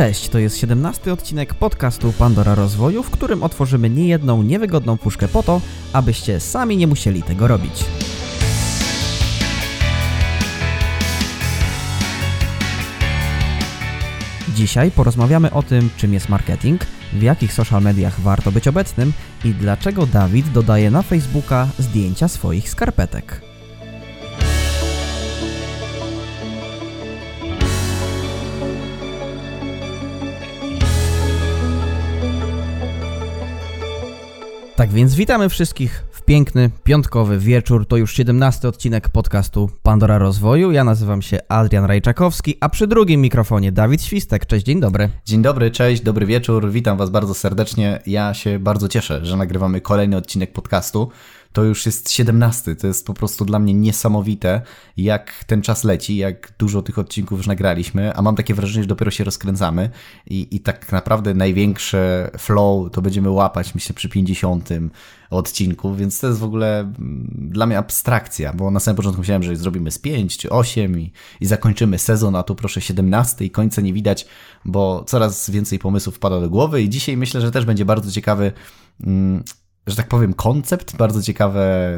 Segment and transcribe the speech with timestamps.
[0.00, 5.42] Cześć, to jest 17 odcinek podcastu Pandora Rozwoju, w którym otworzymy niejedną niewygodną puszkę po
[5.42, 5.60] to,
[5.92, 7.84] abyście sami nie musieli tego robić.
[14.54, 16.80] Dzisiaj porozmawiamy o tym, czym jest marketing,
[17.12, 19.12] w jakich social mediach warto być obecnym
[19.44, 23.49] i dlaczego Dawid dodaje na Facebooka zdjęcia swoich skarpetek.
[34.80, 37.86] Tak więc witamy wszystkich w piękny, piątkowy wieczór.
[37.86, 40.72] To już 17 odcinek podcastu Pandora Rozwoju.
[40.72, 44.46] Ja nazywam się Adrian Rajczakowski, a przy drugim mikrofonie Dawid Świstek.
[44.46, 45.08] Cześć, dzień dobry.
[45.24, 46.70] Dzień dobry, cześć, dobry wieczór.
[46.70, 48.00] Witam Was bardzo serdecznie.
[48.06, 51.10] Ja się bardzo cieszę, że nagrywamy kolejny odcinek podcastu
[51.52, 52.76] to już jest 17.
[52.76, 54.62] To jest po prostu dla mnie niesamowite,
[54.96, 58.88] jak ten czas leci, jak dużo tych odcinków już nagraliśmy, a mam takie wrażenie, że
[58.88, 59.90] dopiero się rozkręcamy
[60.26, 64.68] i, i tak naprawdę największe flow to będziemy łapać, myślę, przy 50
[65.30, 69.42] odcinku, więc to jest w ogóle mm, dla mnie abstrakcja, bo na samym początku myślałem,
[69.42, 73.50] że zrobimy z 5 czy 8 i, i zakończymy sezon, a tu proszę 17 i
[73.50, 74.26] końca nie widać,
[74.64, 78.52] bo coraz więcej pomysłów wpada do głowy i dzisiaj myślę, że też będzie bardzo ciekawy
[79.04, 79.42] mm,
[79.90, 81.90] że tak powiem, koncept, bardzo ciekawe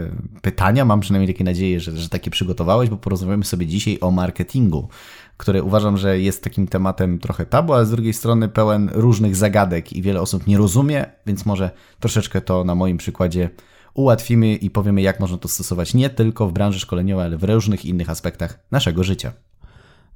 [0.42, 0.84] pytania.
[0.84, 4.88] Mam przynajmniej takie nadzieję, że, że takie przygotowałeś, bo porozmawiamy sobie dzisiaj o marketingu,
[5.36, 9.92] który uważam, że jest takim tematem trochę tabu, ale z drugiej strony pełen różnych zagadek
[9.92, 11.70] i wiele osób nie rozumie, więc może
[12.00, 13.50] troszeczkę to na moim przykładzie
[13.94, 17.84] ułatwimy i powiemy, jak można to stosować nie tylko w branży szkoleniowej, ale w różnych
[17.84, 19.32] innych aspektach naszego życia.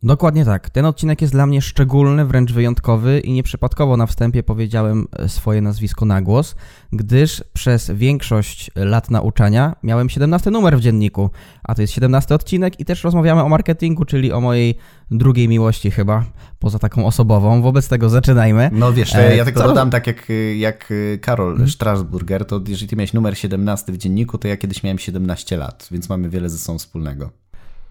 [0.02, 0.70] Dokładnie tak.
[0.70, 5.62] Ten odcinek jest dla mnie szczególny, wręcz wyjątkowy i nieprzypadkowo na wstępie powiedziałem e, swoje
[5.62, 6.54] nazwisko na głos,
[6.92, 11.30] gdyż przez większość lat nauczania miałem 17 numer w dzienniku,
[11.62, 14.74] a to jest 17 odcinek i też rozmawiamy o marketingu, czyli o mojej
[15.10, 16.24] drugiej miłości chyba,
[16.58, 17.62] poza taką osobową.
[17.62, 18.70] Wobec tego zaczynajmy.
[18.72, 19.68] No wiesz, ja, ja e, tylko Co?
[19.68, 21.70] dodam tak jak, jak Karol hmm?
[21.70, 25.88] Strasburger, to jeżeli ty miałeś numer 17 w dzienniku, to ja kiedyś miałem 17 lat,
[25.90, 27.45] więc mamy wiele ze sobą wspólnego.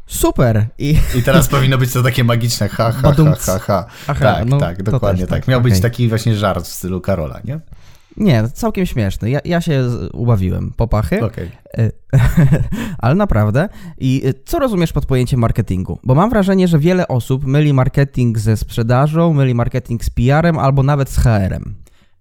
[0.07, 0.65] Super.
[0.77, 3.85] I, I teraz powinno być to takie magiczne ha, ha, ha, ha, ha.
[4.07, 5.39] Aha, tak, no, tak, dokładnie tak.
[5.39, 5.47] tak.
[5.47, 5.71] Miał okay.
[5.71, 7.59] być taki właśnie żart w stylu Karola, nie?
[8.17, 9.29] Nie, całkiem śmieszny.
[9.29, 9.83] Ja, ja się
[10.13, 10.73] ubawiłem.
[10.77, 11.23] Popachy.
[11.23, 11.51] Okay.
[12.97, 13.69] Ale naprawdę.
[13.97, 15.99] I e, co rozumiesz pod pojęciem marketingu?
[16.03, 20.83] Bo mam wrażenie, że wiele osób myli marketing ze sprzedażą, myli marketing z PR-em albo
[20.83, 21.75] nawet z HR-em.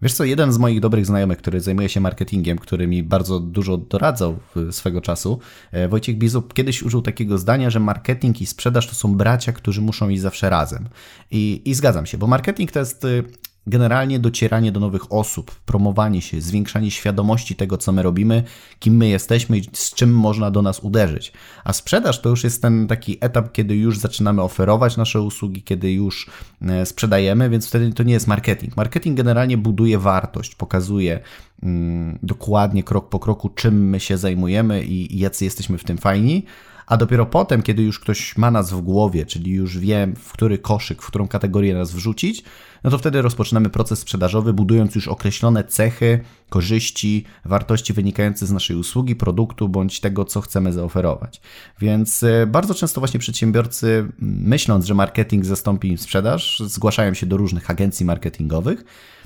[0.05, 3.77] Wiesz co, jeden z moich dobrych znajomych, który zajmuje się marketingiem, który mi bardzo dużo
[3.77, 4.39] doradzał
[4.71, 5.39] swego czasu,
[5.73, 9.81] e, Wojciech Bizub, kiedyś użył takiego zdania, że marketing i sprzedaż to są bracia, którzy
[9.81, 10.89] muszą iść zawsze razem.
[11.31, 13.25] I, i zgadzam się, bo marketing to jest y,
[13.67, 18.43] generalnie docieranie do nowych osób, promowanie się, zwiększanie świadomości tego, co my robimy,
[18.79, 21.33] kim my jesteśmy i z czym można do nas uderzyć.
[21.65, 25.93] A sprzedaż to już jest ten taki etap, kiedy już zaczynamy oferować nasze usługi, kiedy
[25.93, 26.31] już
[26.63, 28.77] e, sprzedajemy, więc wtedy to nie jest marketing.
[28.77, 31.21] Marketing generalnie buduje wartość, pokazuje
[31.63, 35.99] mm, dokładnie krok po kroku, czym my się zajmujemy i, i jacy jesteśmy w tym
[35.99, 36.45] fajni
[36.87, 40.59] a dopiero potem, kiedy już ktoś ma nas w głowie, czyli już wie, w który
[40.59, 42.45] koszyk, w którą kategorię nas wrzucić,
[42.85, 48.77] no to wtedy rozpoczynamy proces sprzedażowy, budując już określone cechy, korzyści, wartości wynikające z naszej
[48.77, 51.41] usługi, produktu bądź tego, co chcemy zaoferować.
[51.81, 57.37] Więc e, bardzo często właśnie przedsiębiorcy, myśląc, że marketing zastąpi im sprzedaż, zgłaszają się do
[57.37, 58.85] różnych agencji marketingowych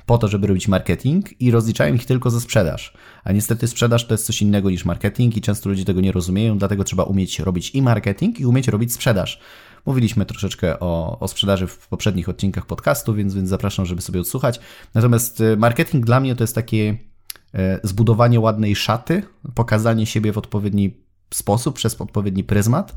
[0.08, 2.92] po to, żeby robić marketing i rozliczają ich tylko za sprzedaż.
[3.24, 6.58] A niestety sprzedaż to jest coś innego niż marketing i często ludzie tego nie rozumieją,
[6.58, 9.40] dlatego trzeba umieć robić i marketing i umieć robić sprzedaż.
[9.86, 14.60] Mówiliśmy troszeczkę o, o sprzedaży w poprzednich odcinkach podcastu, więc, więc zapraszam, żeby sobie odsłuchać.
[14.94, 16.96] Natomiast y, marketing dla mnie to jest takie
[17.54, 19.22] y, zbudowanie ładnej szaty,
[19.54, 20.96] pokazanie siebie w odpowiedni
[21.34, 22.96] sposób, przez odpowiedni pryzmat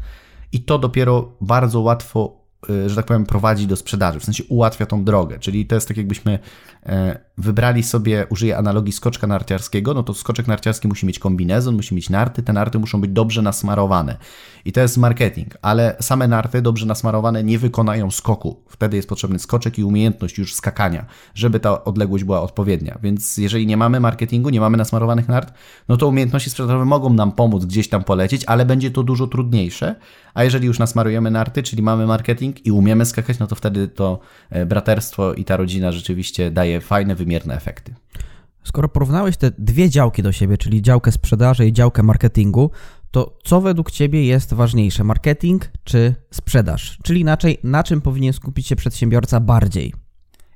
[0.52, 2.41] i to dopiero bardzo łatwo
[2.88, 5.40] że tak powiem, prowadzi do sprzedaży, w sensie ułatwia tą drogę.
[5.40, 6.40] Czyli to jest tak, jakbyśmy
[6.86, 11.96] e, wybrali sobie, użyję analogii skoczka narciarskiego, no to skoczek narciarski musi mieć kombinezon, musi
[11.96, 14.18] mieć narty, te narty muszą być dobrze nasmarowane.
[14.66, 18.64] I to jest marketing, ale same narty dobrze nasmarowane nie wykonają skoku.
[18.68, 22.98] Wtedy jest potrzebny skoczek i umiejętność już skakania, żeby ta odległość była odpowiednia.
[23.04, 25.54] Więc jeżeli nie mamy marketingu, nie mamy nasmarowanych nart,
[25.90, 29.96] no to umiejętności sprzedażowe mogą nam pomóc gdzieś tam polecieć, ale będzie to dużo trudniejsze.
[30.34, 34.20] A jeżeli już nasmarujemy narty, czyli mamy marketing i umiemy skakać, no to wtedy to
[34.50, 37.96] e, braterstwo i ta rodzina rzeczywiście daje fajne, wymierne efekty.
[38.64, 42.72] Skoro porównałeś te dwie działki do siebie, czyli działkę sprzedaży i działkę marketingu,
[43.12, 46.98] to co według Ciebie jest ważniejsze, marketing czy sprzedaż?
[47.04, 49.94] Czyli inaczej, na czym powinien skupić się przedsiębiorca bardziej?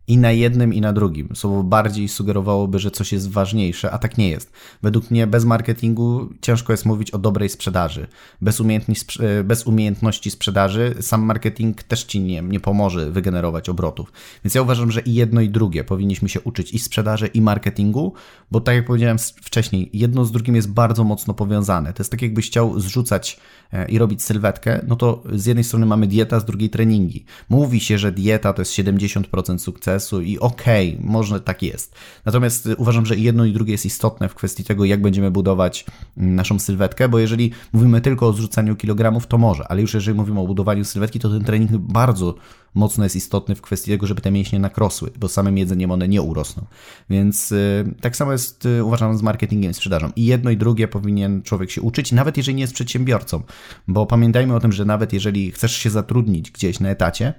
[0.07, 1.29] I na jednym, i na drugim.
[1.33, 4.51] Słowo bardziej sugerowałoby, że coś jest ważniejsze, a tak nie jest.
[4.83, 8.07] Według mnie bez marketingu ciężko jest mówić o dobrej sprzedaży.
[8.41, 14.13] Bez, e, bez umiejętności sprzedaży sam marketing też ci nie, nie pomoże wygenerować obrotów.
[14.43, 18.13] Więc ja uważam, że i jedno, i drugie powinniśmy się uczyć i sprzedaży, i marketingu,
[18.51, 21.93] bo tak jak powiedziałem wcześniej, jedno z drugim jest bardzo mocno powiązane.
[21.93, 23.39] To jest tak, jakbyś chciał zrzucać
[23.71, 27.25] e, i robić sylwetkę, no to z jednej strony mamy dieta, z drugiej treningi.
[27.49, 31.95] Mówi się, że dieta to jest 70% sukcesu, i okej, okay, może tak jest.
[32.25, 35.85] Natomiast uważam, że jedno i drugie jest istotne w kwestii tego, jak będziemy budować
[36.17, 40.17] mm, naszą sylwetkę, bo jeżeli mówimy tylko o zrzucaniu kilogramów, to może, ale już jeżeli
[40.17, 42.35] mówimy o budowaniu sylwetki, to ten trening bardzo
[42.75, 46.21] mocno jest istotny w kwestii tego, żeby te mięśnie nakrosły, bo samym jedzeniem one nie
[46.21, 46.65] urosną.
[47.09, 50.11] Więc y, tak samo jest, y, uważam, z marketingiem i sprzedażą.
[50.15, 53.43] I jedno i drugie powinien człowiek się uczyć, nawet jeżeli nie jest przedsiębiorcą,
[53.87, 57.33] bo pamiętajmy o tym, że nawet jeżeli chcesz się zatrudnić gdzieś na etacie,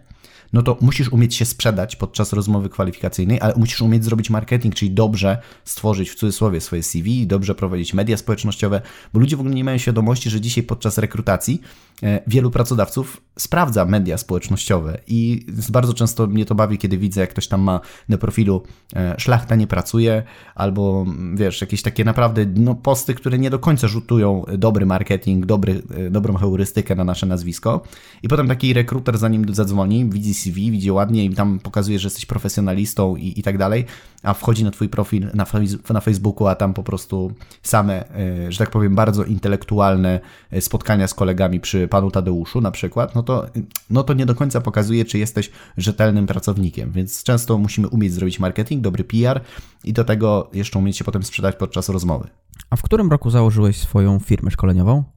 [0.53, 4.91] no to musisz umieć się sprzedać podczas rozmowy kwalifikacyjnej, ale musisz umieć zrobić marketing, czyli
[4.91, 8.81] dobrze stworzyć w cudzysłowie swoje CV, dobrze prowadzić media społecznościowe,
[9.13, 11.61] bo ludzie w ogóle nie mają świadomości, że dzisiaj podczas rekrutacji
[12.03, 17.31] e, wielu pracodawców sprawdza media społecznościowe i bardzo często mnie to bawi, kiedy widzę, jak
[17.31, 18.63] ktoś tam ma na profilu
[18.97, 20.23] e, szlachta nie pracuje,
[20.55, 25.83] albo wiesz, jakieś takie naprawdę no, posty, które nie do końca rzutują dobry marketing, dobry,
[25.97, 27.83] e, dobrą heurystykę na nasze nazwisko.
[28.23, 32.27] I potem taki rekruter zanim zadzwoni, widzi CV, widzi ładnie i tam pokazuje, że jesteś
[32.27, 33.85] profesjonalistą i, i tak dalej,
[34.23, 35.47] a wchodzi na twój profil na,
[35.91, 40.21] na Facebooku, a tam po prostu same, e, że tak powiem, bardzo intelektualne
[40.61, 43.47] spotkania z kolegami przy panu Tadeuszu na przykład, no to,
[43.91, 48.41] no to nie do końca pokazuje, czy jesteś rzetelnym pracownikiem, więc często musimy umieć zrobić
[48.41, 49.41] marketing, dobry PR
[49.85, 52.29] i do tego jeszcze umieć się potem sprzedać podczas rozmowy.
[52.71, 55.16] A w którym roku założyłeś swoją firmę szkoleniową?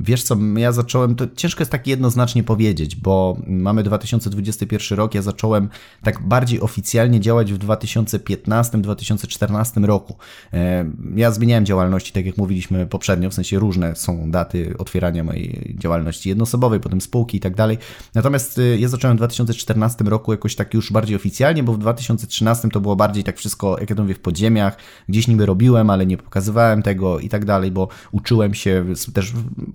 [0.00, 5.22] Wiesz co, ja zacząłem, to ciężko jest tak jednoznacznie powiedzieć, bo mamy 2021 rok, ja
[5.22, 5.68] zacząłem
[6.02, 10.16] tak bardziej oficjalnie działać w 2015-2014 roku.
[10.52, 15.74] E, ja zmieniałem działalności, tak jak mówiliśmy poprzednio, w sensie różne są daty otwierania mojej
[15.78, 17.78] działalności jednoosobowej, potem spółki i tak dalej.
[18.14, 22.68] Natomiast e, ja zacząłem w 2014 roku jakoś tak już bardziej oficjalnie, bo w 2013
[22.68, 24.76] to było bardziej tak wszystko, jak ja to mówię, w podziemiach,
[25.08, 29.32] gdzieś niby robiłem, ale nie pokazywałem tego i tak dalej, bo uczyłem się też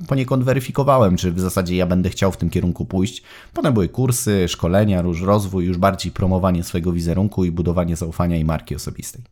[0.10, 3.24] poniekąd weryfikowałem, czy w zasadzie ja będę chciał w tym kierunku pójść.
[3.54, 8.46] Potem były kursy, szkolenia, róż rozwój, już bardziej promowanie swojego wizerunku i budowanie zaufania i
[8.46, 9.24] marki osobistej.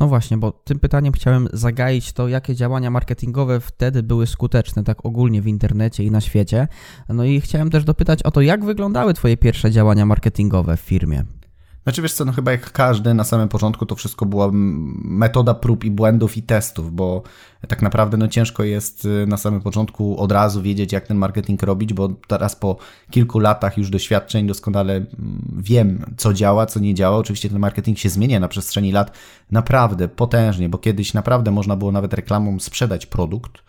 [0.00, 5.06] No właśnie, bo tym pytaniem chciałem zagaić to, jakie działania marketingowe wtedy były skuteczne, tak
[5.06, 6.68] ogólnie w internecie i na świecie.
[7.08, 11.24] No i chciałem też dopytać o to, jak wyglądały Twoje pierwsze działania marketingowe w firmie.
[11.88, 15.84] Znaczy wiesz co, no chyba jak każdy na samym początku to wszystko była metoda prób
[15.84, 17.22] i błędów i testów, bo
[17.68, 21.62] tak naprawdę no ciężko jest y, na samym początku od razu wiedzieć jak ten marketing
[21.62, 22.76] robić, bo teraz po
[23.10, 25.06] kilku latach już doświadczeń doskonale mm,
[25.56, 27.16] wiem co działa, co nie działa.
[27.16, 29.12] Oczywiście ten marketing się zmienia na przestrzeni lat
[29.50, 33.62] naprawdę potężnie, bo kiedyś naprawdę można było nawet reklamą sprzedać produkt,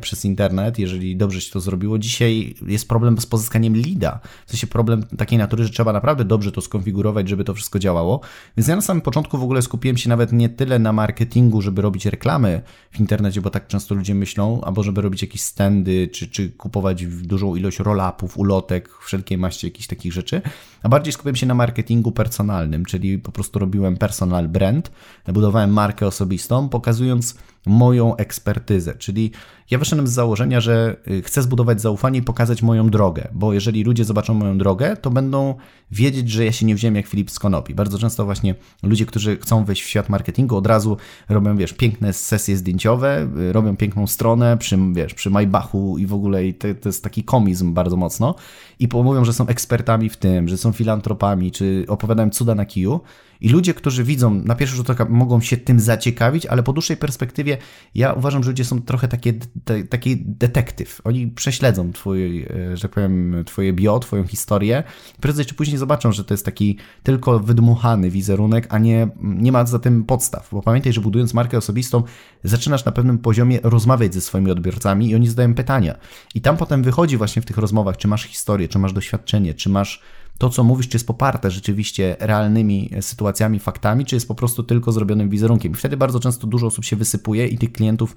[0.00, 1.98] przez internet, jeżeli dobrze się to zrobiło.
[1.98, 4.20] Dzisiaj jest problem z pozyskaniem leada.
[4.46, 8.20] W sensie problem takiej natury, że trzeba naprawdę dobrze to skonfigurować, żeby to wszystko działało.
[8.56, 11.82] Więc ja na samym początku w ogóle skupiłem się nawet nie tyle na marketingu, żeby
[11.82, 16.28] robić reklamy w internecie, bo tak często ludzie myślą, albo żeby robić jakieś standy, czy,
[16.28, 20.42] czy kupować dużą ilość roll-upów, ulotek, wszelkiej maści jakichś takich rzeczy,
[20.82, 24.90] a bardziej skupiłem się na marketingu personalnym, czyli po prostu robiłem personal brand,
[25.32, 29.30] budowałem markę osobistą, pokazując moją ekspertyzę, czyli
[29.70, 33.84] ja wyszedłem z założenia, że y, chcę zbudować zaufanie i pokazać moją drogę, bo jeżeli
[33.84, 35.54] ludzie zobaczą moją drogę, to będą
[35.90, 37.38] wiedzieć, że ja się nie wziąłem jak Filip z.
[37.74, 40.96] Bardzo często właśnie ludzie, którzy chcą wejść w świat marketingu, od razu
[41.28, 46.14] robią, wiesz, piękne sesje zdjęciowe, y, robią piękną stronę przy, wiesz, przy Maybachu i w
[46.14, 48.34] ogóle i to, to jest taki komizm bardzo mocno.
[48.78, 53.00] I mówią, że są ekspertami w tym, że są filantropami, czy opowiadają cuda na kiju,
[53.44, 56.96] i ludzie, którzy widzą, na pierwszy rzut oka mogą się tym zaciekawić, ale po dłuższej
[56.96, 57.56] perspektywie
[57.94, 59.34] ja uważam, że ludzie są trochę takie,
[59.64, 61.00] te, taki detektyw.
[61.04, 64.82] Oni prześledzą twój, e, że tak powiem, twoje bio, twoją historię.
[65.20, 69.66] Prędzej czy później zobaczą, że to jest taki tylko wydmuchany wizerunek, a nie, nie ma
[69.66, 70.48] za tym podstaw.
[70.52, 72.02] Bo pamiętaj, że budując markę osobistą,
[72.44, 75.94] zaczynasz na pewnym poziomie rozmawiać ze swoimi odbiorcami i oni zadają pytania.
[76.34, 79.68] I tam potem wychodzi właśnie w tych rozmowach, czy masz historię, czy masz doświadczenie, czy
[79.68, 80.02] masz
[80.38, 84.92] to, co mówisz, czy jest poparte rzeczywiście realnymi sytuacjami, faktami, czy jest po prostu tylko
[84.92, 85.72] zrobionym wizerunkiem.
[85.72, 88.16] I wtedy bardzo często dużo osób się wysypuje i tych klientów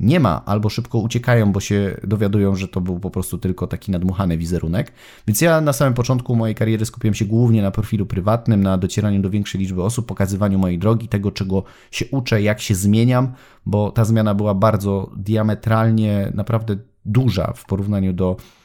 [0.00, 3.90] nie ma, albo szybko uciekają, bo się dowiadują, że to był po prostu tylko taki
[3.90, 4.92] nadmuchany wizerunek.
[5.26, 9.22] Więc ja na samym początku mojej kariery skupiłem się głównie na profilu prywatnym, na docieraniu
[9.22, 13.32] do większej liczby osób, pokazywaniu mojej drogi, tego czego się uczę, jak się zmieniam,
[13.66, 18.57] bo ta zmiana była bardzo diametralnie, naprawdę duża w porównaniu do e,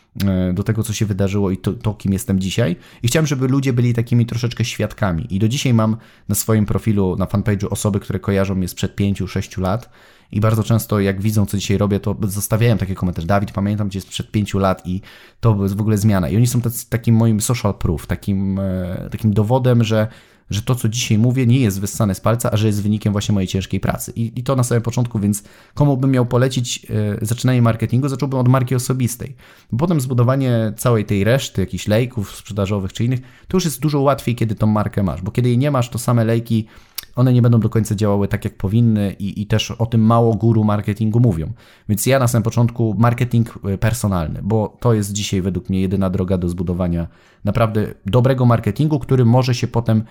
[0.53, 2.75] do tego, co się wydarzyło i to, to, kim jestem dzisiaj.
[3.03, 5.35] I chciałem, żeby ludzie byli takimi troszeczkę świadkami.
[5.35, 5.97] I do dzisiaj mam
[6.29, 9.89] na swoim profilu, na fanpage'u osoby, które kojarzą mnie sprzed 5-6 lat.
[10.31, 13.27] I bardzo często, jak widzą, co dzisiaj robię, to zostawiają takie komentarze.
[13.27, 15.01] Dawid, pamiętam cię sprzed pięciu lat i
[15.39, 16.29] to jest w ogóle zmiana.
[16.29, 20.07] I oni są tacy, takim moim social proof, takim, e, takim dowodem, że
[20.53, 23.33] że to, co dzisiaj mówię, nie jest wyssane z palca, a że jest wynikiem właśnie
[23.33, 24.11] mojej ciężkiej pracy.
[24.15, 25.43] I, i to na samym początku, więc
[25.73, 26.85] komu bym miał polecić
[27.21, 29.35] e, zaczynanie marketingu, zacząłbym od marki osobistej.
[29.77, 34.35] Potem zbudowanie całej tej reszty, jakichś lejków sprzedażowych czy innych, to już jest dużo łatwiej,
[34.35, 36.67] kiedy tą markę masz, bo kiedy jej nie masz, to same lejki
[37.15, 40.35] one nie będą do końca działały tak, jak powinny i, i też o tym mało
[40.35, 41.53] guru marketingu mówią.
[41.89, 46.09] Więc ja na samym początku marketing e, personalny, bo to jest dzisiaj według mnie jedyna
[46.09, 47.07] droga do zbudowania
[47.43, 50.03] naprawdę dobrego marketingu, który może się potem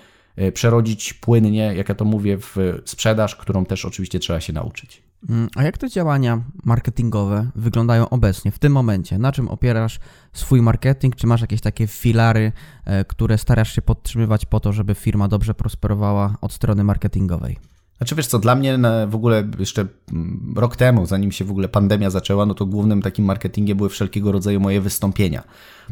[0.54, 5.02] przerodzić płynnie, jak ja to mówię, w sprzedaż, którą też oczywiście trzeba się nauczyć.
[5.28, 9.18] Mm, a jak te działania marketingowe wyglądają obecnie, w tym momencie?
[9.18, 9.98] Na czym opierasz
[10.32, 11.16] swój marketing?
[11.16, 12.52] Czy masz jakieś takie filary,
[12.84, 17.58] e, które starasz się podtrzymywać po to, żeby firma dobrze prosperowała od strony marketingowej?
[17.96, 21.68] Znaczy wiesz co, dla mnie w ogóle jeszcze mm, rok temu, zanim się w ogóle
[21.68, 25.42] pandemia zaczęła, no to głównym takim marketingiem były wszelkiego rodzaju moje wystąpienia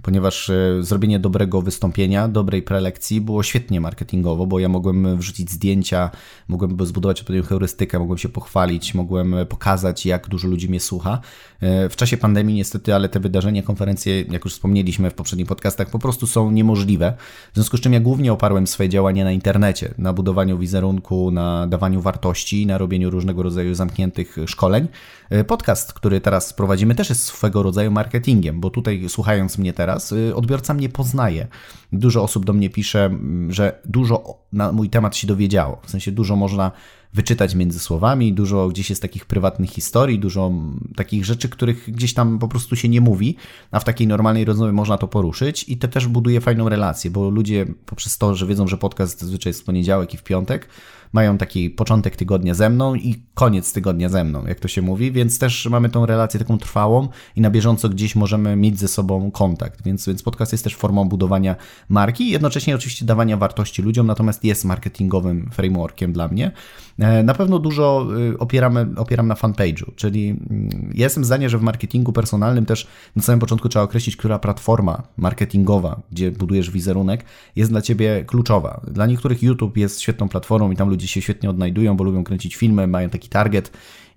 [0.03, 6.11] ponieważ e, zrobienie dobrego wystąpienia, dobrej prelekcji było świetnie marketingowo, bo ja mogłem wrzucić zdjęcia,
[6.49, 11.21] mogłem zbudować odpowiednią heurystykę, mogłem się pochwalić, mogłem pokazać, jak dużo ludzi mnie słucha.
[11.61, 15.91] E, w czasie pandemii niestety, ale te wydarzenia, konferencje, jak już wspomnieliśmy w poprzednich podcastach,
[15.91, 17.15] po prostu są niemożliwe.
[17.53, 21.67] W związku z czym ja głównie oparłem swoje działania na internecie, na budowaniu wizerunku, na
[21.67, 24.89] dawaniu wartości, na robieniu różnego rodzaju zamkniętych szkoleń.
[25.31, 30.13] E, podcast, który teraz prowadzimy, też jest swego rodzaju marketingiem, bo tutaj słuchając mnie teraz,
[30.13, 31.49] y, odbiorca mnie poznaje.
[31.93, 33.11] Dużo osób do mnie pisze,
[33.49, 35.81] że dużo na mój temat się dowiedziało.
[35.87, 36.73] W sensie dużo można
[37.15, 40.53] wyczytać między słowami, dużo gdzieś jest takich prywatnych historii, dużo
[40.97, 43.37] takich rzeczy, których gdzieś tam po prostu się nie mówi,
[43.71, 47.31] a w takiej normalnej rozmowie można to poruszyć i to też buduje fajną relację, bo
[47.31, 50.69] ludzie poprzez to, że wiedzą, że podcast zazwyczaj jest w poniedziałek i w piątek,
[51.13, 55.13] mają taki początek tygodnia ze mną i koniec tygodnia ze mną, jak to się mówi,
[55.13, 59.31] więc też mamy tą relację taką trwałą i na bieżąco gdzieś możemy mieć ze sobą
[59.31, 61.57] kontakt, więc, więc podcast jest też formą budowania
[61.89, 66.53] marki, jednocześnie oczywiście dawania wartości ludziom, natomiast jest marketingowym frameworkiem dla mnie.
[67.01, 71.63] E, na pewno dużo y, opieramy, opieram na fanpage'u, czyli mm, jestem zdania, że w
[71.63, 77.25] marketingu personalnym też na samym początku trzeba określić, która platforma marketingowa, gdzie budujesz wizerunek,
[77.57, 78.81] jest dla Ciebie kluczowa.
[78.91, 82.57] Dla niektórych YouTube jest świetną platformą i tam ludzie się świetnie odnajdują, bo lubią kręcić
[82.57, 83.73] filmy, mają taki target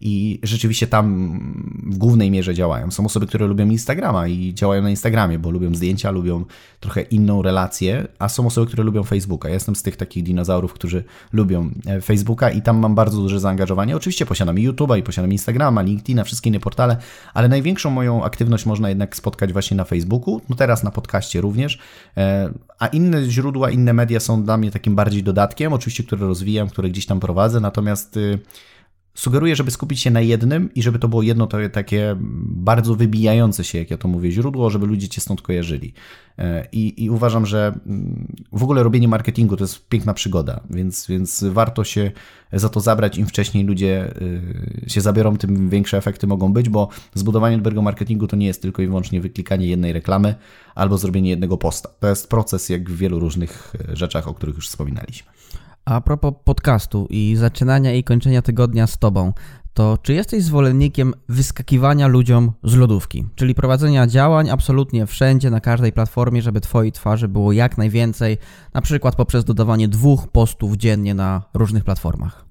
[0.05, 1.29] i rzeczywiście tam
[1.85, 2.91] w głównej mierze działają.
[2.91, 6.45] Są osoby, które lubią Instagrama i działają na Instagramie, bo lubią zdjęcia, lubią
[6.79, 9.47] trochę inną relację, a są osoby, które lubią Facebooka.
[9.47, 13.39] Ja jestem z tych takich dinozaurów, którzy lubią e, Facebooka i tam mam bardzo duże
[13.39, 13.95] zaangażowanie.
[13.95, 16.97] Oczywiście posiadam YouTube'a i posiadam Instagrama, LinkedIna, wszystkie inne portale,
[17.33, 21.79] ale największą moją aktywność można jednak spotkać właśnie na Facebooku, no teraz na podcaście również,
[22.17, 26.69] e, a inne źródła, inne media są dla mnie takim bardziej dodatkiem, oczywiście, które rozwijam,
[26.69, 28.39] które gdzieś tam prowadzę, natomiast y,
[29.15, 32.15] Sugeruję, żeby skupić się na jednym i żeby to było jedno to takie
[32.45, 35.93] bardzo wybijające się, jak ja to mówię, źródło, żeby ludzie cię stąd kojarzyli.
[36.37, 41.07] E, I, I, uważam, że mm, w ogóle robienie marketingu to jest piękna przygoda, więc,
[41.07, 42.11] więc warto się
[42.53, 43.17] za to zabrać.
[43.17, 44.13] Im wcześniej ludzie
[44.85, 48.61] y, się zabiorą, tym większe efekty mogą być, bo zbudowanie dobrego marketingu to nie jest
[48.61, 50.35] tylko i wyłącznie wyklikanie jednej reklamy
[50.75, 51.89] albo zrobienie jednego posta.
[51.99, 55.32] To jest proces, jak w wielu różnych e, rzeczach, o których już wspominaliśmy.
[55.85, 59.33] A propos podcastu i zaczynania i kończenia tygodnia z Tobą,
[59.73, 65.91] to czy jesteś zwolennikiem wyskakiwania ludziom z lodówki, czyli prowadzenia działań absolutnie wszędzie, na każdej
[65.91, 68.37] platformie, żeby Twojej twarzy było jak najwięcej,
[68.73, 72.42] na przykład poprzez dodawanie dwóch postów dziennie na różnych platformach?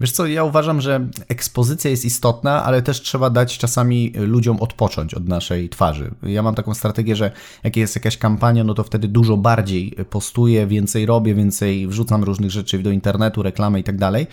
[0.00, 5.14] Wiesz co, ja uważam, że ekspozycja jest istotna, ale też trzeba dać czasami ludziom odpocząć
[5.14, 6.10] od naszej twarzy.
[6.22, 7.32] Ja mam taką strategię, że
[7.64, 12.50] jak jest jakaś kampania, no to wtedy dużo bardziej postuję, więcej robię, więcej wrzucam różnych
[12.50, 14.26] rzeczy do internetu, reklamy i tak dalej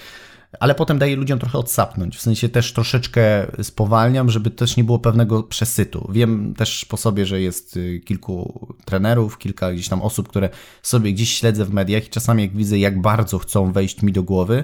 [0.59, 2.17] ale potem daję ludziom trochę odsapnąć.
[2.17, 6.09] W sensie też troszeczkę spowalniam, żeby też nie było pewnego przesytu.
[6.13, 10.49] Wiem też po sobie, że jest y, kilku trenerów, kilka gdzieś tam osób, które
[10.81, 14.23] sobie gdzieś śledzę w mediach i czasami jak widzę, jak bardzo chcą wejść mi do
[14.23, 14.63] głowy,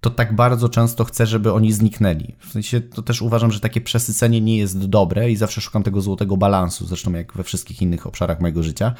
[0.00, 2.34] to tak bardzo często chcę, żeby oni zniknęli.
[2.38, 6.00] W sensie to też uważam, że takie przesycenie nie jest dobre i zawsze szukam tego
[6.00, 8.94] złotego balansu, zresztą jak we wszystkich innych obszarach mojego życia.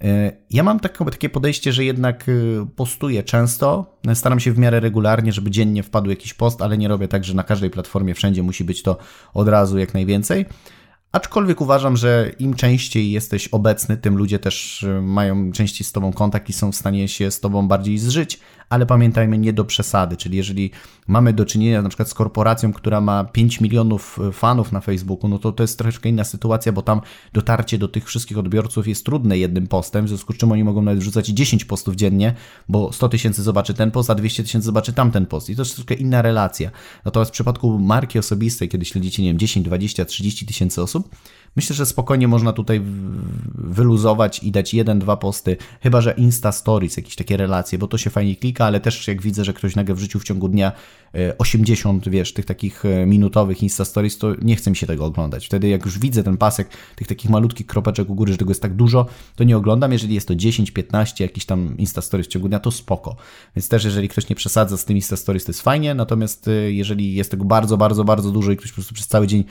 [0.00, 2.32] E, ja mam takie podejście, że jednak e,
[2.76, 7.08] postuję często, staram się w miarę regularnie, żeby dziennie wpadł jakiś post, ale nie robię
[7.08, 8.96] tak, że na każdej platformie wszędzie musi być to
[9.34, 10.46] od razu jak najwięcej.
[11.12, 16.12] Aczkolwiek uważam, że im częściej jesteś obecny, tym ludzie też e, mają częściej z Tobą
[16.12, 20.16] kontakt i są w stanie się z Tobą bardziej zżyć, ale pamiętajmy nie do przesady,
[20.16, 20.70] czyli jeżeli
[21.06, 25.30] mamy do czynienia na przykład z korporacją, która ma 5 milionów e, fanów na Facebooku,
[25.30, 27.00] no to to jest troszeczkę inna sytuacja, bo tam
[27.32, 30.82] dotarcie do tych wszystkich odbiorców jest trudne jednym postem, w związku z czym oni mogą
[30.82, 32.34] nawet wrzucać 10 postów dziennie,
[32.68, 35.74] bo 100 tysięcy zobaczy ten post, a 200 tysięcy zobaczy tamten post i to jest
[35.74, 36.70] troszkę inna relacja.
[37.04, 41.08] Natomiast w przypadku marki osobistej, kiedy śledzicie, nie wiem, 10, 20, 30 tysięcy osób,
[41.56, 42.82] Myślę, że spokojnie można tutaj
[43.54, 47.98] wyluzować i dać jeden, dwa posty, chyba że Insta Stories, jakieś takie relacje, bo to
[47.98, 50.72] się fajnie klika, ale też jak widzę, że ktoś nagle w życiu w ciągu dnia
[51.38, 55.04] 80, e, wiesz, tych takich e, minutowych Insta Stories, to nie chce mi się tego
[55.04, 55.46] oglądać.
[55.46, 58.62] Wtedy jak już widzę ten pasek tych takich malutkich kropeczek u góry, że tego jest
[58.62, 59.92] tak dużo, to nie oglądam.
[59.92, 63.16] Jeżeli jest to 10, 15, jakiś tam Insta Stories w ciągu dnia, to spoko.
[63.56, 66.72] Więc też jeżeli ktoś nie przesadza z tym Insta Stories, to jest fajnie, natomiast e,
[66.72, 69.44] jeżeli jest tego bardzo, bardzo, bardzo dużo i ktoś po prostu przez cały dzień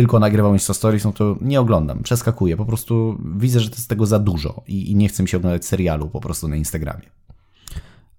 [0.00, 2.56] tylko nagrywam Insta Stories, no to nie oglądam, przeskakuję.
[2.56, 5.36] Po prostu widzę, że to jest tego za dużo i, i nie chcę mi się
[5.36, 7.10] oglądać serialu po prostu na Instagramie.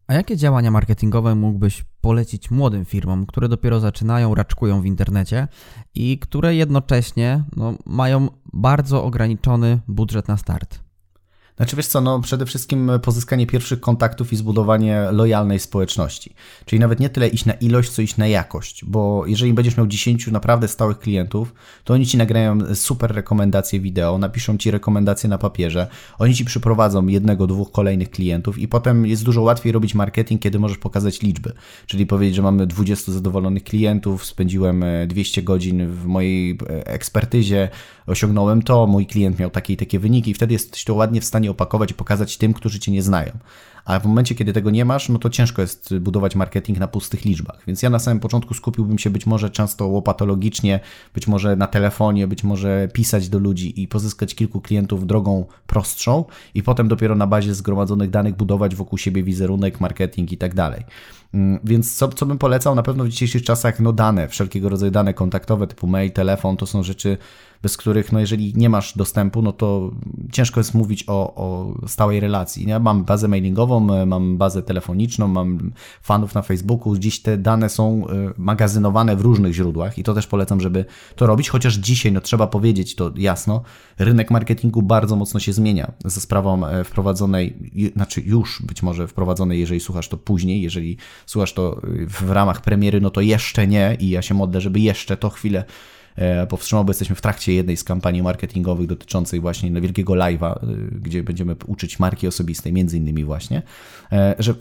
[0.07, 5.47] A jakie działania marketingowe mógłbyś polecić młodym firmom, które dopiero zaczynają, raczkują w internecie
[5.95, 10.79] i które jednocześnie no, mają bardzo ograniczony budżet na start?
[11.61, 16.33] Znaczy wiesz co, no przede wszystkim pozyskanie pierwszych kontaktów i zbudowanie lojalnej społeczności.
[16.65, 19.87] Czyli nawet nie tyle iść na ilość, co iść na jakość, bo jeżeli będziesz miał
[19.87, 21.53] 10 naprawdę stałych klientów,
[21.83, 25.87] to oni ci nagrają super rekomendacje wideo, napiszą ci rekomendacje na papierze,
[26.19, 30.59] oni ci przyprowadzą jednego, dwóch kolejnych klientów i potem jest dużo łatwiej robić marketing, kiedy
[30.59, 31.53] możesz pokazać liczby.
[31.85, 37.69] Czyli powiedzieć, że mamy 20 zadowolonych klientów, spędziłem 200 e, godzin w mojej e, ekspertyzie,
[38.07, 41.50] osiągnąłem to, mój klient miał takie i takie wyniki wtedy jesteś to ładnie w stanie
[41.51, 43.31] opakować i pokazać tym, którzy cię nie znają.
[43.85, 47.25] A w momencie, kiedy tego nie masz, no to ciężko jest budować marketing na pustych
[47.25, 47.63] liczbach.
[47.67, 50.79] Więc ja na samym początku skupiłbym się być może często łopatologicznie,
[51.13, 56.25] być może na telefonie, być może pisać do ludzi i pozyskać kilku klientów drogą prostszą
[56.55, 60.83] i potem dopiero na bazie zgromadzonych danych budować wokół siebie wizerunek, marketing i tak dalej.
[61.33, 62.75] Mm, więc co, co bym polecał?
[62.75, 66.65] Na pewno w dzisiejszych czasach no dane, wszelkiego rodzaju dane kontaktowe typu mail, telefon, to
[66.65, 67.17] są rzeczy
[67.63, 69.91] bez których, no jeżeli nie masz dostępu, no to
[70.31, 72.69] ciężko jest mówić o, o stałej relacji.
[72.69, 78.07] Ja mam bazę mailingową, mam bazę telefoniczną, mam fanów na Facebooku, gdzieś te dane są
[78.07, 82.21] e, magazynowane w różnych źródłach i to też polecam, żeby to robić, chociaż dzisiaj, no
[82.21, 83.61] trzeba powiedzieć to jasno,
[83.99, 89.59] rynek marketingu bardzo mocno się zmienia ze sprawą e, wprowadzonej, znaczy już być może wprowadzonej,
[89.59, 93.97] jeżeli słuchasz to później, jeżeli słuchasz to e, w ramach premiery, no to jeszcze nie
[93.99, 95.65] i ja się modlę, żeby jeszcze to chwilę E,
[96.49, 100.67] powstrzymał, bo jesteśmy w trakcie jednej z kampanii marketingowych dotyczącej właśnie no, wielkiego live'a, e,
[101.01, 103.61] gdzie będziemy uczyć marki osobistej, między innymi właśnie,
[104.11, 104.53] e, że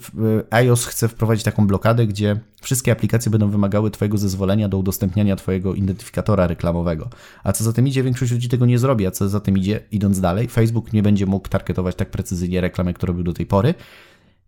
[0.50, 5.74] iOS chce wprowadzić taką blokadę, gdzie wszystkie aplikacje będą wymagały Twojego zezwolenia do udostępniania Twojego
[5.74, 7.08] identyfikatora reklamowego.
[7.44, 9.80] A co za tym idzie, większość ludzi tego nie zrobi, a co za tym idzie,
[9.92, 13.46] idąc dalej, Facebook nie będzie mógł targetować tak precyzyjnie reklam, jak to robił do tej
[13.46, 13.74] pory,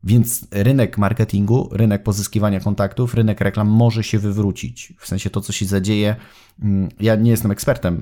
[0.04, 4.92] więc rynek marketingu, rynek pozyskiwania kontaktów, rynek reklam może się wywrócić.
[4.98, 6.16] W sensie to, co się zadzieje.
[6.62, 7.94] Mm, ja nie jestem ekspertem,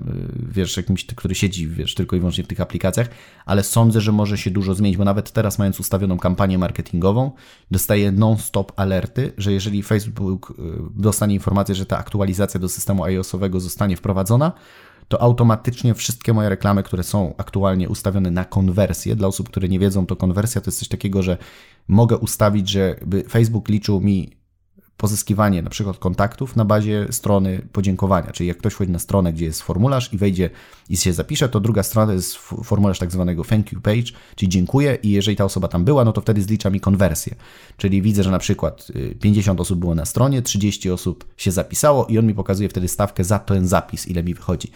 [0.48, 3.08] y, wiesz, jakimś, który siedzi, wiesz, tylko i wyłącznie w tych aplikacjach,
[3.46, 7.30] ale sądzę, że może się dużo zmienić, bo nawet teraz, mając ustawioną kampanię marketingową,
[7.70, 10.54] dostaję non-stop alerty, że jeżeli Facebook y,
[10.94, 14.52] dostanie informację, że ta aktualizacja do systemu iOS-owego zostanie wprowadzona,
[15.10, 19.78] to automatycznie wszystkie moje reklamy, które są aktualnie ustawione na konwersję, dla osób, które nie
[19.78, 21.38] wiedzą, to konwersja to jest coś takiego, że
[21.88, 24.39] mogę ustawić, żeby Facebook liczył mi
[25.00, 28.32] pozyskiwanie na przykład kontaktów na bazie strony podziękowania.
[28.32, 30.50] Czyli jak ktoś wchodzi na stronę, gdzie jest formularz i wejdzie
[30.88, 34.98] i się zapisze, to druga strona jest formularz tak zwanego thank you page, czyli dziękuję
[35.02, 37.34] i jeżeli ta osoba tam była, no to wtedy zlicza mi konwersję.
[37.76, 38.86] Czyli widzę, że na przykład
[39.20, 42.88] 50 y, osób było na stronie, 30 osób się zapisało i on mi pokazuje wtedy
[42.88, 44.70] stawkę za ten zapis, ile mi wychodzi.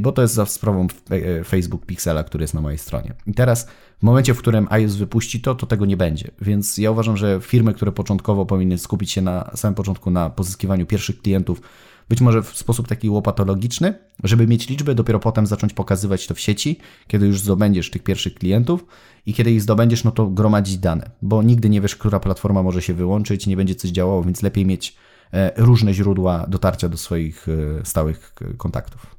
[0.00, 3.14] Bo to jest za sprawą e, Facebook Pixela, który jest na mojej stronie.
[3.26, 6.30] I teraz w momencie, w którym iOS wypuści to, to tego nie będzie.
[6.40, 10.86] Więc ja uważam, że firmy, które początkowo powinny skupić się na samym początku na pozyskiwaniu
[10.86, 11.60] pierwszych klientów,
[12.08, 16.40] być może w sposób taki łopatologiczny, żeby mieć liczbę, dopiero potem zacząć pokazywać to w
[16.40, 18.86] sieci, kiedy już zdobędziesz tych pierwszych klientów
[19.26, 22.82] i kiedy ich zdobędziesz, no to gromadzić dane, bo nigdy nie wiesz, która platforma może
[22.82, 24.96] się wyłączyć, nie będzie coś działało, więc lepiej mieć
[25.32, 29.15] e, różne źródła dotarcia do swoich e, stałych e, kontaktów.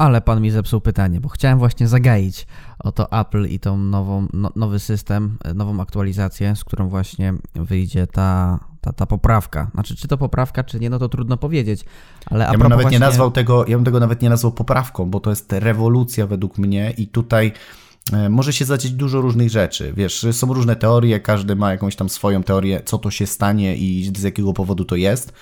[0.00, 2.46] Ale pan mi zepsuł pytanie, bo chciałem właśnie zagaić
[2.78, 8.06] o to Apple i tą nową, no, nowy system, nową aktualizację, z którą właśnie wyjdzie
[8.06, 9.70] ta, ta, ta poprawka.
[9.74, 11.84] Znaczy, czy to poprawka, czy nie, no to trudno powiedzieć.
[12.26, 12.98] Ale ja bym nawet właśnie...
[12.98, 16.58] nie nazwał tego, ja bym tego nawet nie nazwał poprawką, bo to jest rewolucja według
[16.58, 17.52] mnie i tutaj
[18.12, 19.92] e, może się zadzieć dużo różnych rzeczy.
[19.96, 24.12] Wiesz, są różne teorie, każdy ma jakąś tam swoją teorię, co to się stanie i
[24.16, 25.32] z jakiego powodu to jest.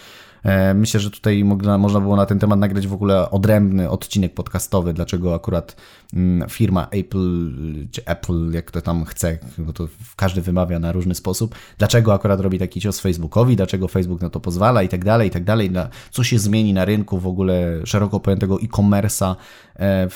[0.43, 4.93] E, myślę, że tutaj można, było na ten temat nagrać w ogóle odrębny odcinek podcastowy,
[4.93, 5.77] dlaczego akurat
[6.15, 7.51] mm, firma Apple,
[7.91, 12.41] czy Apple, jak to tam chce, bo to każdy wymawia na różny sposób, dlaczego akurat
[12.41, 15.71] robi taki cios Facebookowi, dlaczego Facebook na to pozwala i tak dalej, i tak dalej,
[16.11, 19.37] co się zmieni na rynku w ogóle szeroko pojętego e-commerce'a
[19.79, 20.09] e,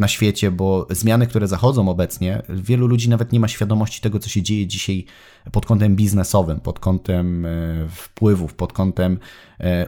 [0.00, 4.28] na świecie, bo zmiany, które zachodzą obecnie, wielu ludzi nawet nie ma świadomości tego, co
[4.28, 5.04] się dzieje dzisiaj
[5.52, 7.48] pod kątem biznesowym, pod kątem e,
[7.88, 9.18] wpływów, pod kątem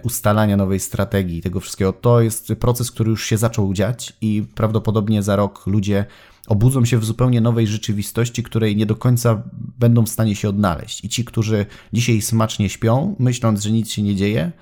[0.02, 1.92] ustalania nowej strategii, tego wszystkiego.
[1.92, 6.04] To jest proces, który już się zaczął dziać i prawdopodobnie za rok ludzie
[6.46, 9.42] obudzą się w zupełnie nowej rzeczywistości, której nie do końca
[9.78, 11.04] będą w stanie się odnaleźć.
[11.04, 14.52] I ci, którzy dzisiaj smacznie śpią, myśląc, że nic się nie dzieje,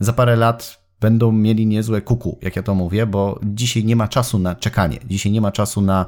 [0.00, 4.08] za parę lat będą mieli niezłe kuku, jak ja to mówię, bo dzisiaj nie ma
[4.08, 6.06] czasu na czekanie, dzisiaj nie ma czasu na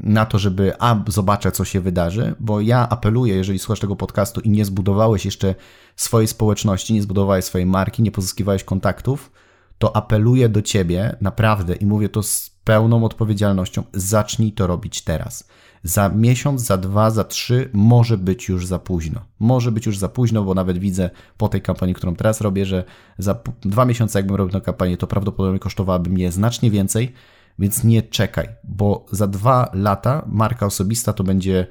[0.00, 4.40] na to, żeby a zobaczę, co się wydarzy, bo ja apeluję, jeżeli słuchasz tego podcastu
[4.40, 5.54] i nie zbudowałeś jeszcze
[5.96, 9.32] swojej społeczności, nie zbudowałeś swojej marki, nie pozyskiwałeś kontaktów,
[9.78, 15.48] to apeluję do ciebie naprawdę i mówię to z pełną odpowiedzialnością, zacznij to robić teraz.
[15.82, 19.20] Za miesiąc, za dwa, za trzy może być już za późno.
[19.38, 22.84] Może być już za późno, bo nawet widzę po tej kampanii, którą teraz robię, że
[23.18, 27.12] za dwa miesiące, jakbym robił tę kampanię, to prawdopodobnie kosztowałaby mnie znacznie więcej,
[27.60, 31.66] więc nie czekaj, bo za dwa lata marka osobista to będzie,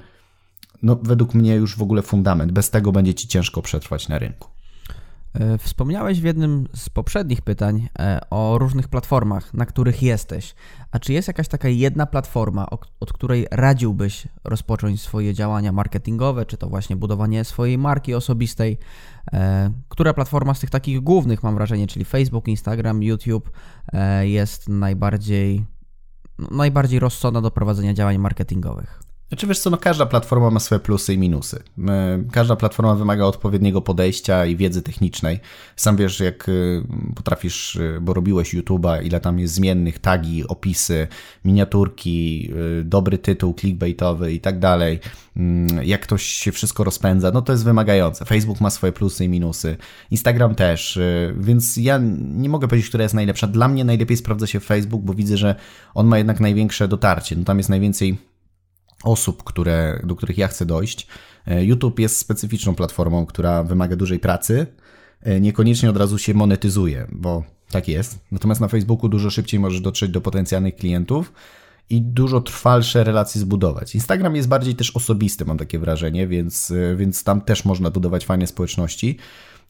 [0.82, 2.52] no, według mnie, już w ogóle fundament.
[2.52, 4.48] Bez tego będzie ci ciężko przetrwać na rynku.
[5.34, 10.54] E, wspomniałeś w jednym z poprzednich pytań e, o różnych platformach, na których jesteś.
[10.90, 12.66] A czy jest jakaś taka jedna platforma,
[13.00, 18.78] od której radziłbyś rozpocząć swoje działania marketingowe, czy to właśnie budowanie swojej marki osobistej?
[19.32, 23.50] E, która platforma z tych takich głównych, mam wrażenie, czyli Facebook, Instagram, YouTube,
[24.22, 25.64] jest najbardziej
[26.50, 29.09] najbardziej rozsądna do prowadzenia działań marketingowych?
[29.30, 31.62] Znaczy wiesz co, no każda platforma ma swoje plusy i minusy.
[32.32, 35.40] Każda platforma wymaga odpowiedniego podejścia i wiedzy technicznej.
[35.76, 36.82] Sam wiesz, jak y,
[37.14, 41.08] potrafisz, y, bo robiłeś YouTube'a, ile tam jest zmiennych, tagi, opisy,
[41.44, 45.00] miniaturki, y, dobry tytuł clickbaitowy i tak dalej.
[45.36, 48.24] Mm, jak ktoś się wszystko rozpędza, no to jest wymagające.
[48.24, 49.76] Facebook ma swoje plusy i minusy.
[50.10, 50.98] Instagram też,
[51.38, 53.46] więc ja nie mogę powiedzieć, która jest najlepsza.
[53.46, 55.54] Dla mnie najlepiej sprawdza się Facebook, bo widzę, że
[55.94, 57.36] on ma jednak największe dotarcie.
[57.36, 58.29] No tam jest najwięcej
[59.04, 61.06] osób, które, do których ja chcę dojść.
[61.46, 64.66] E, YouTube jest specyficzną platformą, która wymaga dużej pracy,
[65.22, 68.18] e, niekoniecznie od razu się monetyzuje, bo tak jest.
[68.32, 71.32] Natomiast na Facebooku dużo szybciej możesz dotrzeć do potencjalnych klientów
[71.90, 73.94] i dużo trwalsze relacje zbudować.
[73.94, 78.26] Instagram jest bardziej też osobisty, mam takie wrażenie, więc, e, więc tam też można budować
[78.26, 79.16] fajne społeczności.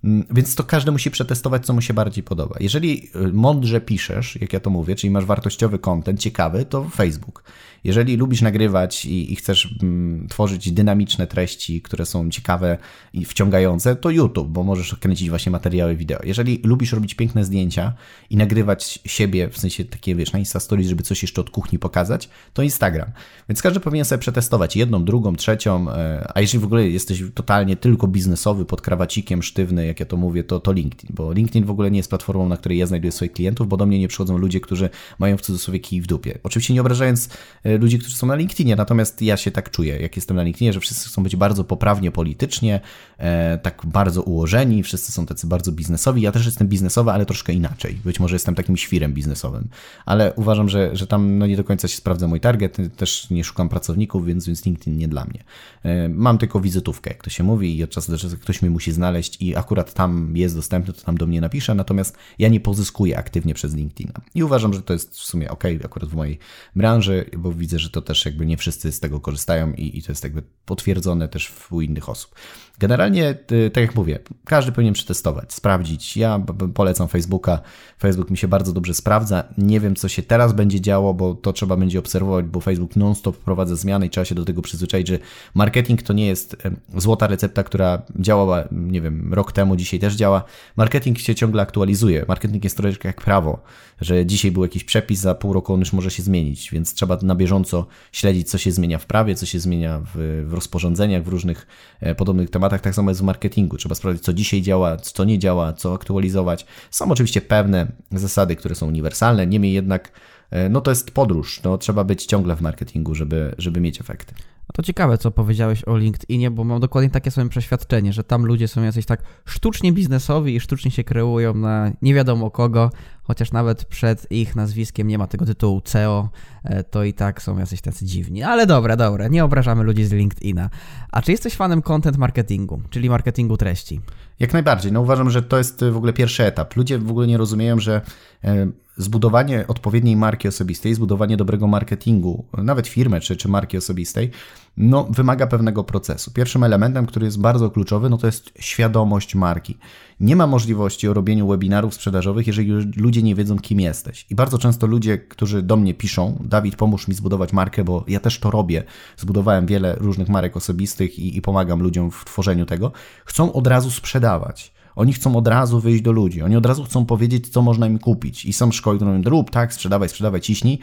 [0.04, 2.56] Mm, więc to każdy musi przetestować, co mu się bardziej podoba.
[2.60, 7.44] Jeżeli mądrze piszesz, jak ja to mówię, czyli masz wartościowy kontent, ciekawy, to Facebook.
[7.84, 12.78] Jeżeli lubisz nagrywać i, i chcesz mm, tworzyć dynamiczne treści, które są ciekawe
[13.12, 16.20] i wciągające, to YouTube, bo możesz kręcić właśnie materiały wideo.
[16.24, 17.92] Jeżeli lubisz robić piękne zdjęcia
[18.30, 21.78] i nagrywać siebie, w sensie takie, wiesz, na Insta Stories, żeby coś jeszcze od kuchni
[21.78, 23.10] pokazać, to Instagram.
[23.48, 27.76] Więc każdy powinien sobie przetestować jedną, drugą, trzecią, e, a jeżeli w ogóle jesteś totalnie
[27.76, 31.70] tylko biznesowy, pod krawacikiem, sztywny, jak ja to mówię, to, to LinkedIn, bo LinkedIn w
[31.70, 34.38] ogóle nie jest platformą, na której ja znajduję swoich klientów, bo do mnie nie przychodzą
[34.38, 36.38] ludzie, którzy mają w cudzysłowie kij w dupie.
[36.42, 37.28] Oczywiście nie obrażając
[37.62, 40.72] e, ludzi, którzy są na LinkedInie, natomiast ja się tak czuję, jak jestem na LinkedInie,
[40.72, 42.80] że wszyscy chcą być bardzo poprawnie politycznie,
[43.18, 46.22] e, tak bardzo ułożeni, wszyscy są tacy bardzo biznesowi.
[46.22, 47.98] Ja też jestem biznesowy, ale troszkę inaczej.
[48.04, 49.68] Być może jestem takim świrem biznesowym,
[50.06, 53.44] ale uważam, że, że tam no, nie do końca się sprawdza mój target, też nie
[53.44, 55.44] szukam pracowników, więc, więc LinkedIn nie dla mnie.
[55.82, 58.70] E, mam tylko wizytówkę, jak to się mówi, i od czasu do czasu ktoś mnie
[58.70, 62.60] musi znaleźć i akurat tam jest dostępny, to tam do mnie napisze, natomiast ja nie
[62.60, 64.12] pozyskuję aktywnie przez LinkedIn.
[64.34, 66.38] I uważam, że to jest w sumie ok, akurat w mojej
[66.76, 70.12] branży, bo widzę, że to też jakby nie wszyscy z tego korzystają i, i to
[70.12, 72.34] jest jakby potwierdzone też u innych osób.
[72.80, 76.16] Generalnie, y, tak jak mówię, każdy powinien przetestować, sprawdzić.
[76.16, 76.42] Ja
[76.74, 77.60] polecam Facebooka.
[77.98, 79.44] Facebook mi się bardzo dobrze sprawdza.
[79.58, 83.36] Nie wiem, co się teraz będzie działo, bo to trzeba będzie obserwować, bo Facebook non-stop
[83.36, 85.18] wprowadza zmiany i trzeba się do tego przyzwyczaić, że
[85.54, 86.56] marketing to nie jest
[86.96, 90.44] złota recepta, która działała, nie wiem, rok temu, dzisiaj też działa.
[90.76, 92.24] Marketing się ciągle aktualizuje.
[92.28, 93.62] Marketing jest troszeczkę jak prawo,
[94.00, 97.18] że dzisiaj był jakiś przepis, za pół roku on już może się zmienić, więc trzeba
[97.22, 101.28] na bieżąco śledzić, co się zmienia w prawie, co się zmienia w, w rozporządzeniach, w
[101.28, 101.66] różnych
[102.00, 103.76] e, podobnych tematach tematach, tak samo jest w marketingu.
[103.76, 106.66] Trzeba sprawdzić, co dzisiaj działa, co nie działa, co aktualizować.
[106.90, 110.12] Są oczywiście pewne zasady, które są uniwersalne, niemniej jednak
[110.50, 111.60] e, no to jest podróż.
[111.64, 114.34] No, trzeba być ciągle w marketingu, żeby, żeby mieć efekty.
[114.70, 118.46] A to ciekawe, co powiedziałeś o LinkedInie, bo mam dokładnie takie samo przeświadczenie, że tam
[118.46, 122.90] ludzie są jacyś tak sztucznie biznesowi i sztucznie się kreują na nie wiadomo kogo,
[123.22, 126.28] chociaż nawet przed ich nazwiskiem nie ma tego tytułu CEO,
[126.64, 128.42] e, to i tak są jacyś tacy dziwni.
[128.42, 130.70] Ale dobra, dobra, nie obrażamy ludzi z LinkedIna.
[131.12, 134.00] A czy jesteś fanem content marketingu, czyli marketingu treści?
[134.40, 134.92] Jak najbardziej.
[134.92, 136.76] No uważam, że to jest w ogóle pierwszy etap.
[136.76, 138.00] Ludzie w ogóle nie rozumieją, że
[138.44, 144.30] e, zbudowanie odpowiedniej marki osobistej, zbudowanie dobrego marketingu, nawet firmy czy, czy marki osobistej,
[144.76, 146.30] no, wymaga pewnego procesu.
[146.30, 149.78] Pierwszym elementem, który jest bardzo kluczowy, no to jest świadomość marki.
[150.20, 154.26] Nie ma możliwości o robieniu webinarów sprzedażowych, jeżeli ludzie nie wiedzą, kim jesteś.
[154.30, 158.20] I bardzo często ludzie, którzy do mnie piszą, Dawid, pomóż mi zbudować markę, bo ja
[158.20, 158.84] też to robię.
[159.16, 162.92] Zbudowałem wiele różnych marek osobistych i, i pomagam ludziom w tworzeniu tego,
[163.24, 164.72] chcą od razu sprzedawać.
[164.96, 167.98] Oni chcą od razu wyjść do ludzi, oni od razu chcą powiedzieć, co można im
[167.98, 168.44] kupić.
[168.44, 170.78] I są szkoły, które mówią, rób tak, sprzedawaj, sprzedawaj, ciśnij.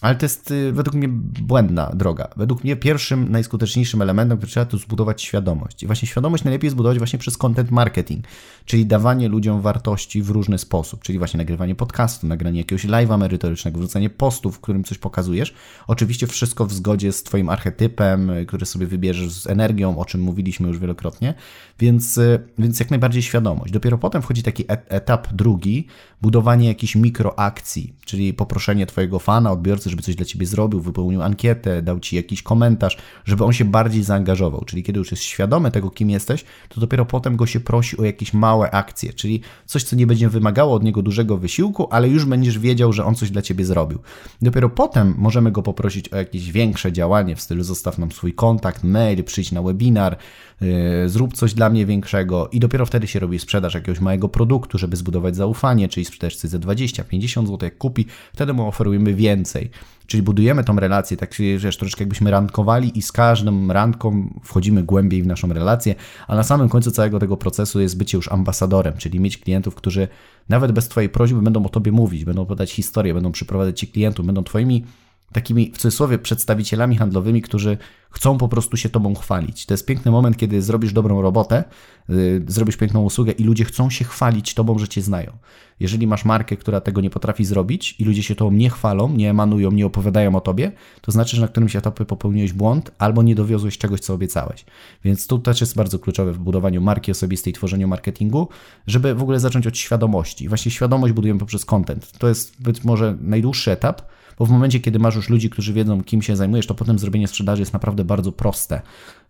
[0.00, 1.08] Ale to jest y, według mnie
[1.42, 2.28] błędna droga.
[2.36, 5.82] Według mnie pierwszym, najskuteczniejszym elementem, który trzeba tu zbudować świadomość.
[5.82, 8.24] I właśnie świadomość najlepiej zbudować właśnie przez content marketing,
[8.64, 13.78] czyli dawanie ludziom wartości w różny sposób, czyli właśnie nagrywanie podcastu, nagranie jakiegoś live'a merytorycznego,
[13.78, 15.54] wrzucenie postów, w którym coś pokazujesz.
[15.86, 20.20] Oczywiście wszystko w zgodzie z Twoim archetypem, y, który sobie wybierzesz z energią, o czym
[20.20, 21.34] mówiliśmy już wielokrotnie,
[21.78, 23.72] więc, y, więc jak najbardziej świadomość.
[23.72, 25.86] Dopiero potem wchodzi taki etap drugi,
[26.22, 29.50] budowanie jakichś mikroakcji, czyli poproszenie Twojego fana,
[29.82, 33.64] odbiorcy, żeby coś dla ciebie zrobił, wypełnił ankietę, dał ci jakiś komentarz, żeby on się
[33.64, 34.64] bardziej zaangażował.
[34.64, 38.04] Czyli kiedy już jest świadomy tego, kim jesteś, to dopiero potem go się prosi o
[38.04, 42.24] jakieś małe akcje, czyli coś, co nie będzie wymagało od niego dużego wysiłku, ale już
[42.24, 43.98] będziesz wiedział, że on coś dla ciebie zrobił.
[44.42, 48.84] Dopiero potem możemy go poprosić o jakieś większe działanie w stylu zostaw nam swój kontakt,
[48.84, 50.16] mail, przyjdź na webinar,
[50.60, 54.78] yy, zrób coś dla mnie większego i dopiero wtedy się robi sprzedaż jakiegoś małego produktu,
[54.78, 59.70] żeby zbudować zaufanie, czyli sprzedaż coś za 20-50 zł, jak kupi, wtedy mu oferujemy więcej.
[60.06, 65.22] Czyli budujemy tą relację, tak wiesz, troszeczkę jakbyśmy randkowali i z każdą randką wchodzimy głębiej
[65.22, 65.94] w naszą relację,
[66.28, 70.08] a na samym końcu całego tego procesu jest bycie już ambasadorem, czyli mieć klientów, którzy
[70.48, 74.26] nawet bez Twojej prośby będą o Tobie mówić, będą podać historię, będą przyprowadzać Ci klientów,
[74.26, 74.84] będą Twoimi
[75.32, 77.78] takimi w cudzysłowie przedstawicielami handlowymi, którzy
[78.10, 79.66] chcą po prostu się tobą chwalić.
[79.66, 81.64] To jest piękny moment, kiedy zrobisz dobrą robotę,
[82.08, 85.32] yy, zrobisz piękną usługę i ludzie chcą się chwalić tobą, że cię znają.
[85.80, 89.30] Jeżeli masz markę, która tego nie potrafi zrobić i ludzie się tobą nie chwalą, nie
[89.30, 93.34] emanują, nie opowiadają o tobie, to znaczy, że na którymś etapie popełniłeś błąd albo nie
[93.34, 94.64] dowiozłeś czegoś, co obiecałeś.
[95.04, 98.48] Więc tu też jest bardzo kluczowe w budowaniu marki osobistej tworzeniu marketingu,
[98.86, 100.48] żeby w ogóle zacząć od świadomości.
[100.48, 102.12] Właśnie świadomość budujemy poprzez content.
[102.18, 104.02] To jest być może najdłuższy etap,
[104.38, 107.28] bo w momencie, kiedy masz już ludzi, którzy wiedzą, kim się zajmujesz, to potem zrobienie
[107.28, 108.82] sprzedaży jest naprawdę bardzo proste.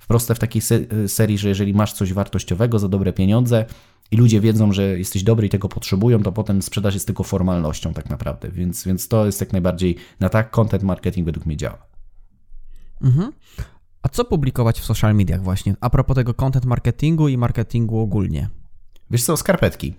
[0.08, 0.62] Proste w takiej
[1.06, 3.64] serii, że jeżeli masz coś wartościowego za dobre pieniądze
[4.10, 7.94] i ludzie wiedzą, że jesteś dobry i tego potrzebują, to potem sprzedaż jest tylko formalnością
[7.94, 8.48] tak naprawdę.
[8.50, 11.86] Więc, więc to jest jak najbardziej na tak content marketing według mnie działa.
[13.02, 13.32] Mhm.
[14.02, 15.74] A co publikować w social mediach właśnie?
[15.80, 18.48] A propos tego content marketingu i marketingu ogólnie.
[19.10, 19.94] Wiesz co, skarpetki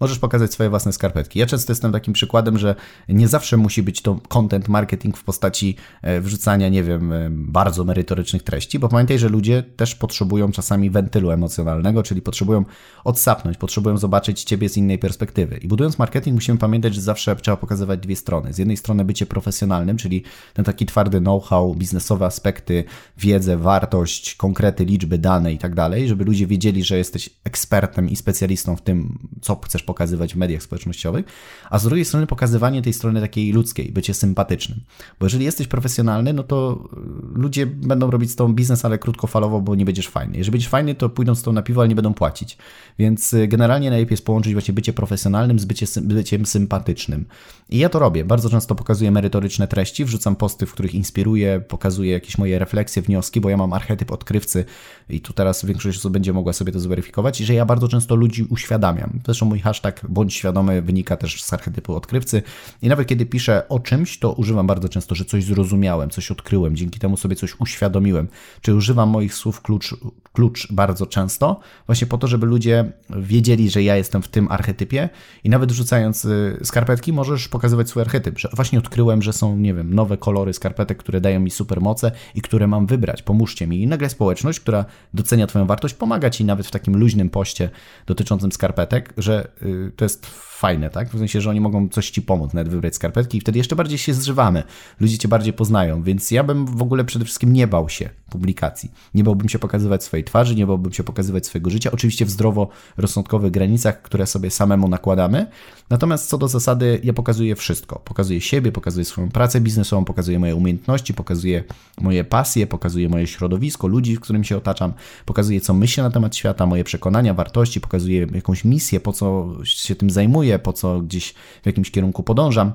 [0.00, 1.38] możesz pokazać swoje własne skarpetki.
[1.38, 2.74] Ja często jestem takim przykładem, że
[3.08, 7.84] nie zawsze musi być to content marketing w postaci e, wrzucania, nie wiem, e, bardzo
[7.84, 12.64] merytorycznych treści, bo pamiętaj, że ludzie też potrzebują czasami wentylu emocjonalnego, czyli potrzebują
[13.04, 15.56] odsapnąć, potrzebują zobaczyć ciebie z innej perspektywy.
[15.56, 18.52] I budując marketing musimy pamiętać, że zawsze trzeba pokazywać dwie strony.
[18.52, 20.22] Z jednej strony bycie profesjonalnym, czyli
[20.54, 22.84] ten taki twardy know-how, biznesowe aspekty,
[23.16, 28.16] wiedzę, wartość, konkrety, liczby, dane i tak dalej, żeby ludzie wiedzieli, że jesteś ekspertem i
[28.16, 31.26] specjalistą w tym, co chcesz pokazywać w mediach społecznościowych,
[31.70, 34.80] a z drugiej strony pokazywanie tej strony takiej ludzkiej, bycie sympatycznym.
[35.20, 36.88] Bo jeżeli jesteś profesjonalny, no to
[37.34, 40.38] y, ludzie będą robić z tobą biznes, ale krótkofalowo, bo nie będziesz fajny.
[40.38, 42.58] Jeżeli będziesz fajny, to pójdą z tobą na piwo, ale nie będą płacić.
[42.98, 47.24] Więc y, generalnie najlepiej jest połączyć właśnie bycie profesjonalnym z bycie, byciem sympatycznym.
[47.70, 48.24] I ja to robię.
[48.24, 53.40] Bardzo często pokazuję merytoryczne treści, wrzucam posty, w których inspiruję, pokazuję jakieś moje refleksje, wnioski,
[53.40, 54.64] bo ja mam archetyp odkrywcy
[55.10, 58.14] i tu teraz większość osób będzie mogła sobie to zweryfikować, i że ja bardzo często
[58.14, 59.20] ludzi uświadamiam.
[59.24, 62.42] Zresztą mój hash hashtag bądź świadomy wynika też z archetypu odkrywcy.
[62.82, 66.76] I nawet kiedy piszę o czymś, to używam bardzo często, że coś zrozumiałem, coś odkryłem,
[66.76, 68.28] dzięki temu sobie coś uświadomiłem.
[68.60, 69.94] Czy używam moich słów klucz,
[70.32, 75.08] klucz bardzo często, właśnie po to, żeby ludzie wiedzieli, że ja jestem w tym archetypie
[75.44, 79.74] i nawet wrzucając y, skarpetki możesz pokazywać swój archetyp, że właśnie odkryłem, że są, nie
[79.74, 83.82] wiem, nowe kolory skarpetek, które dają mi super moce i które mam wybrać, pomóżcie mi.
[83.82, 84.84] I nagle społeczność, która
[85.14, 87.70] docenia Twoją wartość, pomaga Ci nawet w takim luźnym poście
[88.06, 91.10] dotyczącym skarpetek, że y, to jest fajne, tak?
[91.10, 93.98] W sensie, że oni mogą coś ci pomóc, nawet wybrać skarpetki i wtedy jeszcze bardziej
[93.98, 94.62] się zżywamy.
[95.00, 98.92] Ludzie cię bardziej poznają, więc ja bym w ogóle przede wszystkim nie bał się publikacji.
[99.14, 101.90] Nie bałbym się pokazywać swojej twarzy, nie bałbym się pokazywać swojego życia.
[101.92, 105.46] Oczywiście w zdrowo rozsądkowych granicach, które sobie samemu nakładamy.
[105.90, 107.98] Natomiast co do zasady, ja pokazuję wszystko.
[108.04, 111.64] Pokazuję siebie, pokazuję swoją pracę biznesową, pokazuję moje umiejętności, pokazuję
[112.00, 114.92] moje pasje, pokazuję moje środowisko, ludzi, w którym się otaczam,
[115.26, 119.94] pokazuję co myślę na temat świata, moje przekonania, wartości, pokazuję jakąś misję, po co się
[119.94, 122.72] tym zajmuję, po co gdzieś w jakimś kierunku podążam.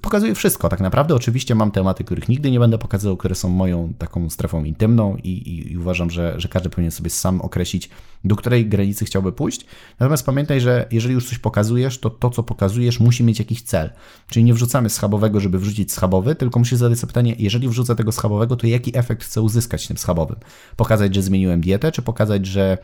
[0.00, 1.14] Pokazuje wszystko tak naprawdę.
[1.14, 5.28] Oczywiście mam tematy, których nigdy nie będę pokazywał, które są moją taką strefą intymną i,
[5.28, 7.90] i, i, uważam, że, że każdy powinien sobie sam określić,
[8.24, 9.66] do której granicy chciałby pójść.
[9.98, 13.90] Natomiast pamiętaj, że jeżeli już coś pokazujesz, to to, co pokazujesz, musi mieć jakiś cel.
[14.28, 18.12] Czyli nie wrzucamy schabowego, żeby wrzucić schabowy, tylko musisz zadać sobie pytanie, jeżeli wrzucę tego
[18.12, 20.36] schabowego, to jaki efekt chcę uzyskać tym schabowym?
[20.76, 22.78] Pokazać, że zmieniłem dietę, czy pokazać, że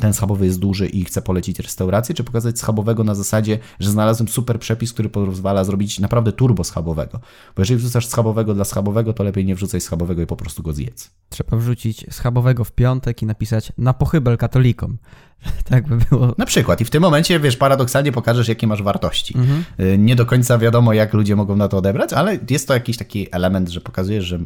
[0.00, 4.28] ten schabowy jest duży i chcę polecić restaurację, czy pokazać schabowego na zasadzie, że znalazłem
[4.28, 7.20] super przepis, który pozwala zrobić naprawdę turbo schabowego.
[7.56, 10.72] Bo jeżeli wrzucasz schabowego dla schabowego, to lepiej nie wrzucaj schabowego i po prostu go
[10.72, 11.10] zjedz.
[11.28, 14.98] Trzeba wrzucić schabowego w piątek i napisać na pochybel katolikom.
[15.70, 16.34] tak by było.
[16.38, 16.80] Na przykład.
[16.80, 19.38] I w tym momencie, wiesz, paradoksalnie pokażesz, jakie masz wartości.
[19.38, 19.64] Mhm.
[19.80, 22.96] Y, nie do końca wiadomo, jak ludzie mogą na to odebrać, ale jest to jakiś
[22.96, 24.38] taki element, że pokazujesz, że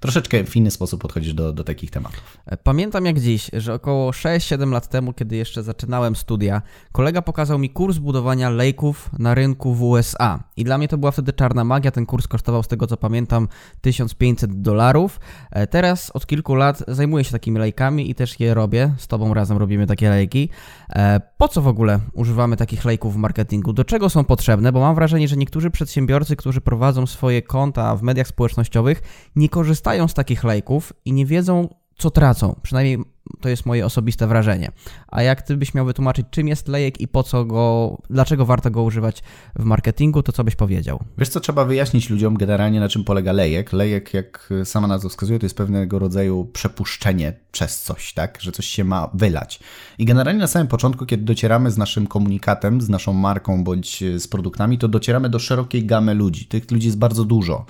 [0.00, 2.38] troszeczkę w inny sposób podchodzisz do, do takich tematów.
[2.46, 7.58] E, pamiętam jak dziś, że około 6-7 lat temu, kiedy jeszcze zaczynałem studia, kolega pokazał
[7.58, 10.44] mi kurs budowania lejków na rynku w USA.
[10.56, 11.90] I dla mnie to była wtedy czarna magia.
[11.90, 13.48] Ten kurs kosztował, z tego co pamiętam,
[13.80, 15.20] 1500 dolarów.
[15.50, 18.94] E, teraz od kilku lat zajmuję się takimi lejkami i też je robię.
[18.98, 20.48] Z tobą razem robimy takie lejki.
[20.90, 23.72] E, po co w ogóle używamy takich lejków w marketingu?
[23.72, 24.72] Do czego są potrzebne?
[24.72, 29.02] Bo mam wrażenie, że niektórzy przedsiębiorcy, którzy prowadzą swoje konta w mediach społecznościowych,
[29.36, 32.60] nie korzystają z takich lejków i nie wiedzą, co tracą.
[32.62, 32.98] Przynajmniej
[33.40, 34.72] to jest moje osobiste wrażenie.
[35.08, 38.70] A jak ty byś miał wytłumaczyć, czym jest lejek i po co go, dlaczego warto
[38.70, 39.22] go używać
[39.56, 41.04] w marketingu, to co byś powiedział?
[41.18, 43.72] Wiesz co, trzeba wyjaśnić ludziom generalnie na czym polega lejek.
[43.72, 48.38] Lejek, jak sama nazwa wskazuje, to jest pewnego rodzaju przepuszczenie przez coś, tak?
[48.40, 49.60] Że coś się ma wylać.
[49.98, 54.28] I generalnie na samym początku, kiedy docieramy z naszym komunikatem, z naszą marką bądź z
[54.28, 56.46] produktami, to docieramy do szerokiej gamy ludzi.
[56.46, 57.66] Tych ludzi jest bardzo dużo.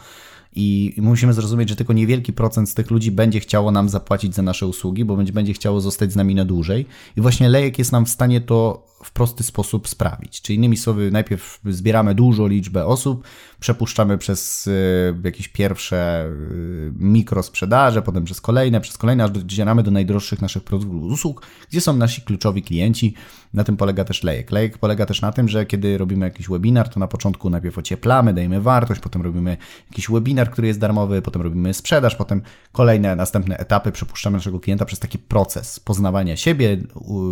[0.55, 4.43] I musimy zrozumieć, że tylko niewielki procent z tych ludzi będzie chciało nam zapłacić za
[4.43, 6.87] nasze usługi, bo będzie, chciało zostać z nami na dłużej.
[7.17, 10.43] I właśnie lejek jest nam w stanie to w prosty sposób sprawić.
[10.43, 13.25] Czyli innymi słowy, najpierw zbieramy dużą liczbę osób,
[13.61, 19.91] przepuszczamy przez y, jakieś pierwsze y, mikrosprzedaże, potem przez kolejne, przez kolejne, aż docieramy do
[19.91, 23.15] najdroższych naszych produktów usług, gdzie są nasi kluczowi klienci.
[23.55, 24.51] Na tym polega też lejek.
[24.53, 28.35] Lejek polega też na tym, że kiedy robimy jakiś webinar, to na początku najpierw ocieplamy,
[28.35, 29.57] dajemy wartość, potem robimy
[29.91, 34.85] jakiś webinar, który jest darmowy, potem robimy sprzedaż, potem kolejne następne etapy przepuszczamy naszego klienta
[34.85, 36.77] przez taki proces poznawania siebie,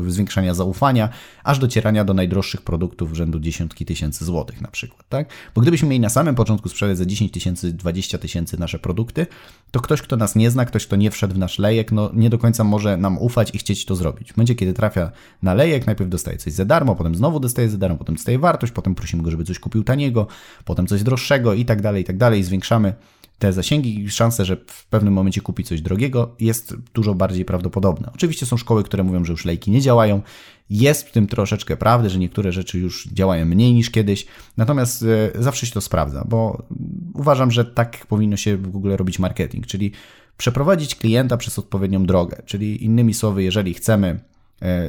[0.09, 1.09] zwiększania zaufania,
[1.45, 5.29] aż docierania do najdroższych produktów rzędu dziesiątki tysięcy złotych na przykład, tak?
[5.55, 9.27] Bo gdybyśmy mieli na samym początku sprzedać za 10 tysięcy, 20 tysięcy nasze produkty,
[9.71, 12.31] to ktoś, kto nas nie zna, ktoś, kto nie wszedł w nasz lejek, no nie
[12.31, 14.33] do końca może nam ufać i chcieć to zrobić.
[14.33, 17.79] W momencie, kiedy trafia na lejek, najpierw dostaje coś za darmo, potem znowu dostaje za
[17.79, 20.27] darmo, potem dostaje wartość, potem prosimy go, żeby coś kupił taniego,
[20.65, 22.43] potem coś droższego i tak dalej, i tak dalej.
[22.43, 22.95] Zwiększamy
[23.41, 28.11] te zasięgi i szanse, że w pewnym momencie kupi coś drogiego jest dużo bardziej prawdopodobna.
[28.15, 30.23] Oczywiście są szkoły, które mówią, że już lejki nie działają.
[30.71, 34.27] Jest w tym troszeczkę prawdy, że niektóre rzeczy już działają mniej niż kiedyś,
[34.57, 36.63] natomiast e, zawsze się to sprawdza, bo
[37.15, 39.93] uważam, że tak powinno się w ogóle robić marketing, czyli
[40.37, 42.43] przeprowadzić klienta przez odpowiednią drogę.
[42.47, 44.21] Czyli innymi słowy, jeżeli chcemy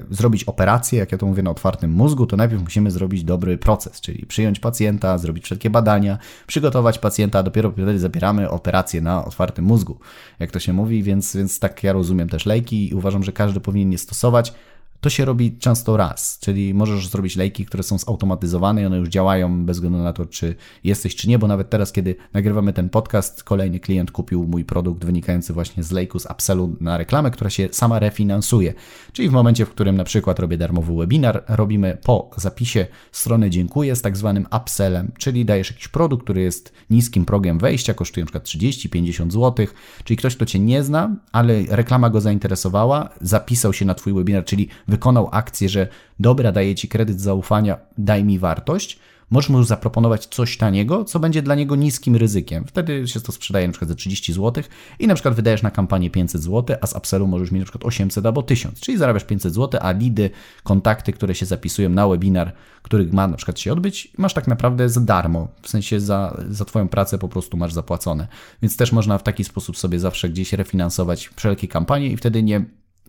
[0.10, 4.02] zrobić operację, jak ja to mówię na otwartym mózgu, to najpierw musimy zrobić dobry proces,
[4.02, 9.66] czyli przyjąć pacjenta, zrobić wszelkie badania, przygotować pacjenta, a dopiero wtedy zabieramy operację na otwartym
[9.66, 10.00] mózgu,
[10.40, 13.60] jak to się mówi, więc, więc tak ja rozumiem też lejki i uważam, że każdy
[13.60, 14.54] powinien je stosować.
[15.02, 19.10] To się robi często raz, czyli możesz zrobić lejki, które są zautomatyzowane i one już
[19.10, 22.90] działają bez względu na to, czy jesteś, czy nie, bo nawet teraz, kiedy nagrywamy ten
[22.90, 27.50] podcast, kolejny klient kupił mój produkt wynikający właśnie z lejku, z upsellu na reklamę, która
[27.50, 28.74] się sama refinansuje.
[29.14, 33.96] Czyli w momencie, w którym na przykład robię darmowy webinar, robimy po zapisie strony dziękuję
[33.96, 38.40] z tak zwanym upsellem, czyli dajesz jakiś produkt, który jest niskim progiem wejścia, kosztuje np.
[38.40, 39.68] 30-50 zł,
[40.04, 44.46] czyli ktoś, kto Cię nie zna, ale reklama go zainteresowała, zapisał się na Twój webinar,
[44.46, 45.88] czyli wykonał akcję, że
[46.20, 49.00] dobra, daję ci kredyt zaufania, daj mi wartość,
[49.32, 52.66] możesz mu zaproponować coś taniego, co będzie dla niego niskim ryzykiem.
[52.68, 54.64] Wtedy się to sprzedaje na przykład za 30 zł
[55.00, 57.86] i na przykład wydajesz na kampanię 500 zł, a z upsellu możesz mieć na przykład
[57.86, 60.30] 800 albo 1000, czyli zarabiasz 500 zł, a lidy,
[60.64, 64.90] kontakty, które się zapisują na webinar, który ma na przykład się odbyć, masz tak naprawdę
[64.90, 68.28] za darmo, w sensie za, za Twoją pracę po prostu masz zapłacone.
[68.62, 72.66] Więc też można w taki sposób sobie zawsze gdzieś refinansować wszelkie kampanie i wtedy nie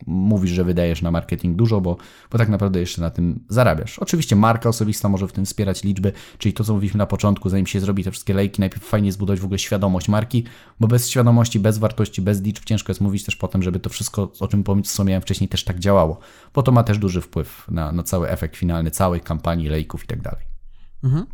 [0.07, 1.97] mówisz, że wydajesz na marketing dużo, bo,
[2.31, 3.99] bo tak naprawdę jeszcze na tym zarabiasz.
[3.99, 7.67] Oczywiście marka osobista może w tym wspierać liczby, czyli to, co mówiliśmy na początku, zanim
[7.67, 10.45] się zrobi te wszystkie lejki, najpierw fajnie zbudować w ogóle świadomość marki,
[10.81, 14.33] bo bez świadomości, bez wartości, bez liczb ciężko jest mówić też potem, żeby to wszystko,
[14.41, 16.19] o czym wspomniałem wcześniej, też tak działało,
[16.55, 20.07] bo to ma też duży wpływ na, na cały efekt finalny całej kampanii, lejków i
[20.07, 20.45] tak dalej.
[21.05, 21.27] Mhm.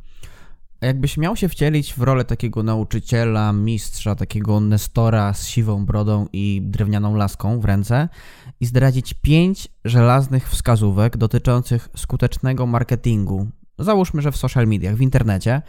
[0.80, 6.62] Jakbyś miał się wcielić w rolę takiego nauczyciela, mistrza, takiego nestora z siwą brodą i
[6.64, 8.08] drewnianą laską w ręce
[8.60, 13.46] i zdradzić pięć żelaznych wskazówek dotyczących skutecznego marketingu,
[13.78, 15.62] załóżmy, że w social mediach, w internecie,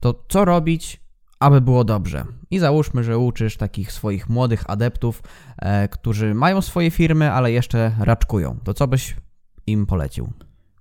[0.00, 1.00] to co robić,
[1.40, 2.24] aby było dobrze?
[2.50, 5.22] I załóżmy, że uczysz takich swoich młodych adeptów,
[5.58, 8.58] e, którzy mają swoje firmy, ale jeszcze raczkują.
[8.64, 9.16] To co byś
[9.66, 10.32] im polecił?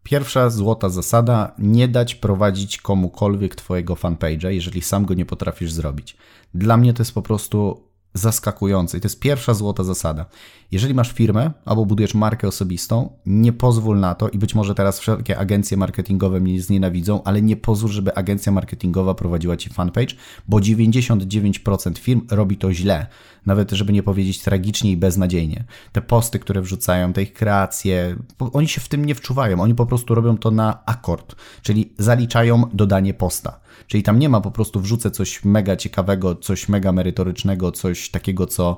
[0.04, 6.18] Pierwsza złota zasada: nie dać prowadzić komukolwiek Twojego fanpage'a, jeżeli sam go nie potrafisz zrobić.
[6.54, 7.84] Dla mnie to jest po prostu
[8.14, 10.26] zaskakujące i to jest pierwsza złota zasada.
[10.72, 15.00] Jeżeli masz firmę albo budujesz markę osobistą, nie pozwól na to i być może teraz
[15.00, 20.16] wszelkie agencje marketingowe mnie znienawidzą, ale nie pozwól, żeby agencja marketingowa prowadziła ci fanpage,
[20.48, 23.08] bo 99% firm robi to źle.
[23.46, 25.64] Nawet, żeby nie powiedzieć tragicznie i beznadziejnie.
[25.92, 28.16] Te posty, które wrzucają, te ich kreacje,
[28.54, 29.62] oni się w tym nie wczuwają.
[29.62, 33.60] Oni po prostu robią to na akord, czyli zaliczają dodanie posta.
[33.88, 38.48] Czyli tam nie ma po prostu wrzucę coś mega ciekawego, coś mega merytorycznego, coś takiego,
[38.48, 38.78] co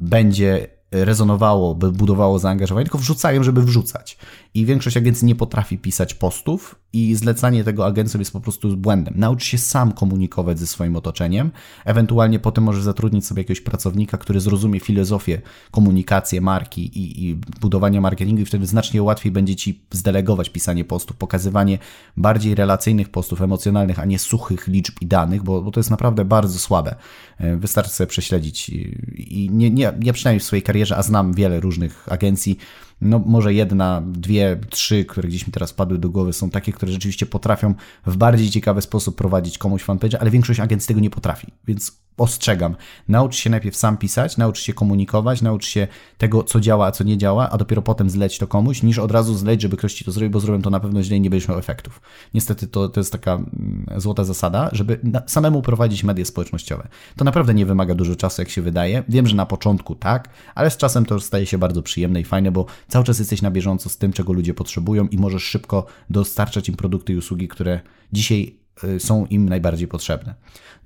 [0.00, 4.18] będzie rezonowało, by budowało zaangażowanie, tylko wrzucają, żeby wrzucać.
[4.58, 9.14] I większość agencji nie potrafi pisać postów i zlecanie tego agencjom jest po prostu błędem.
[9.16, 11.50] Naucz się sam komunikować ze swoim otoczeniem,
[11.84, 15.40] ewentualnie potem możesz zatrudnić sobie jakiegoś pracownika, który zrozumie filozofię,
[15.70, 21.16] komunikację marki i, i budowania marketingu i wtedy znacznie łatwiej będzie Ci zdelegować pisanie postów,
[21.16, 21.78] pokazywanie
[22.16, 26.24] bardziej relacyjnych postów, emocjonalnych, a nie suchych liczb i danych, bo, bo to jest naprawdę
[26.24, 26.94] bardzo słabe.
[27.38, 28.68] E, wystarczy sobie prześledzić
[29.16, 32.58] i nie, nie, ja przynajmniej w swojej karierze, a znam wiele różnych agencji,
[33.00, 36.92] no może jedna, dwie, trzy, które gdzieś mi teraz padły do głowy, są takie, które
[36.92, 37.74] rzeczywiście potrafią
[38.06, 42.76] w bardziej ciekawy sposób prowadzić komuś fanpage, ale większość agencji tego nie potrafi, więc ostrzegam.
[43.08, 45.88] Naucz się najpierw sam pisać, naucz się komunikować, naucz się
[46.18, 49.10] tego, co działa, a co nie działa, a dopiero potem zleć to komuś, niż od
[49.10, 51.30] razu zleć, żeby ktoś ci to zrobił, bo zrobią to na pewno źle i nie
[51.30, 52.00] będziesz miał efektów.
[52.34, 56.88] Niestety to, to jest taka mm, złota zasada, żeby samemu prowadzić media społecznościowe.
[57.16, 59.02] To naprawdę nie wymaga dużo czasu, jak się wydaje.
[59.08, 62.52] Wiem, że na początku tak, ale z czasem to staje się bardzo przyjemne i fajne,
[62.52, 66.68] bo cały czas jesteś na bieżąco z tym, czego ludzie potrzebują i możesz szybko dostarczać
[66.68, 67.80] im produkty i usługi, które
[68.12, 68.58] dzisiaj
[68.98, 70.34] są im najbardziej potrzebne.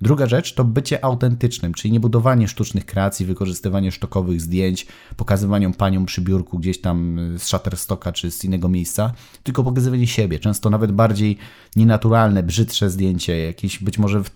[0.01, 4.87] Druga rzecz to bycie autentycznym, czyli nie budowanie sztucznych kreacji, wykorzystywanie sztokowych zdjęć,
[5.17, 9.13] pokazywanie paniom przy biurku gdzieś tam z Shutterstocka czy z innego miejsca,
[9.43, 11.37] tylko pokazywanie siebie, często nawet bardziej
[11.75, 14.29] nienaturalne, brzydsze zdjęcie, jakieś być może w,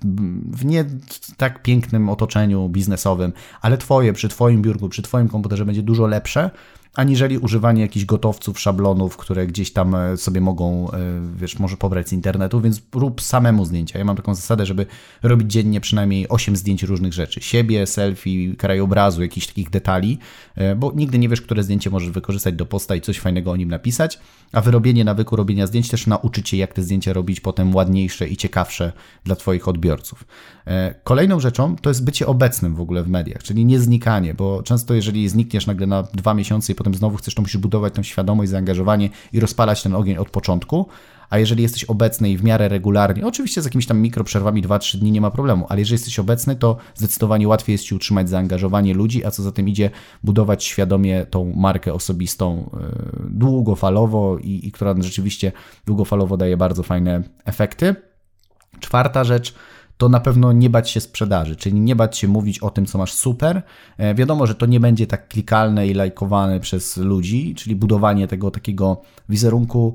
[0.51, 0.86] w nie
[1.38, 6.51] tak pięknym otoczeniu biznesowym, ale twoje, przy twoim biurku, przy twoim komputerze będzie dużo lepsze,
[6.97, 10.97] aniżeli używanie jakichś gotowców, szablonów, które gdzieś tam e, sobie mogą, e,
[11.35, 13.99] wiesz, może pobrać z internetu, więc rób samemu zdjęcia.
[13.99, 14.85] Ja mam taką zasadę, żeby
[15.23, 17.41] robić dziennie przynajmniej 8 zdjęć różnych rzeczy.
[17.41, 20.17] Siebie, selfie, krajobrazu, jakichś takich detali,
[20.55, 23.55] e, bo nigdy nie wiesz, które zdjęcie możesz wykorzystać do posta i coś fajnego o
[23.55, 24.19] nim napisać,
[24.51, 28.37] a wyrobienie nawyku robienia zdjęć też nauczy Cię, jak te zdjęcia robić potem ładniejsze i
[28.37, 28.93] ciekawsze
[29.23, 30.25] dla Twoich odbiorców.
[31.03, 34.93] Kolejną rzeczą to jest bycie obecnym w ogóle w mediach, czyli nie znikanie, bo często
[34.93, 38.51] jeżeli znikniesz nagle na dwa miesiące i potem znowu chcesz, to musisz budować tą świadomość,
[38.51, 40.88] zaangażowanie i rozpalać ten ogień od początku.
[41.29, 45.11] A jeżeli jesteś obecny i w miarę regularnie, oczywiście z jakimiś tam mikroprzerwami 2-3 dni
[45.11, 49.25] nie ma problemu, ale jeżeli jesteś obecny, to zdecydowanie łatwiej jest ci utrzymać zaangażowanie ludzi,
[49.25, 49.89] a co za tym idzie,
[50.23, 55.51] budować świadomie tą markę osobistą yy, długofalowo i, i która rzeczywiście
[55.85, 57.95] długofalowo daje bardzo fajne efekty.
[58.79, 59.53] Czwarta rzecz
[59.97, 62.97] to na pewno nie bać się sprzedaży, czyli nie bać się mówić o tym, co
[62.97, 63.61] masz super.
[63.97, 68.51] E, wiadomo, że to nie będzie tak klikalne i lajkowane przez ludzi, czyli budowanie tego
[68.51, 69.93] takiego wizerunku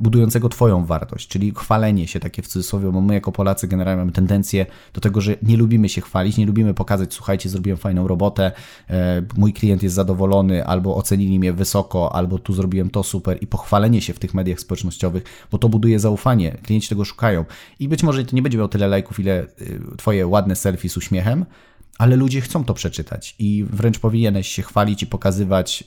[0.00, 4.12] budującego Twoją wartość, czyli chwalenie się takie w cudzysłowie, bo my jako Polacy generalnie mamy
[4.12, 8.52] tendencję do tego, że nie lubimy się chwalić, nie lubimy pokazać, słuchajcie, zrobiłem fajną robotę,
[8.90, 13.46] e, mój klient jest zadowolony, albo ocenili mnie wysoko, albo tu zrobiłem to super i
[13.46, 17.44] pochwalenie się w tych mediach społecznościowych, bo to buduje zaufanie, klienci tego szukają.
[17.78, 20.96] I być może to nie będzie miał tyle lajków, ile y, Twoje ładne selfie z
[20.96, 21.44] uśmiechem,
[21.98, 25.84] ale ludzie chcą to przeczytać i wręcz powinieneś się chwalić i pokazywać,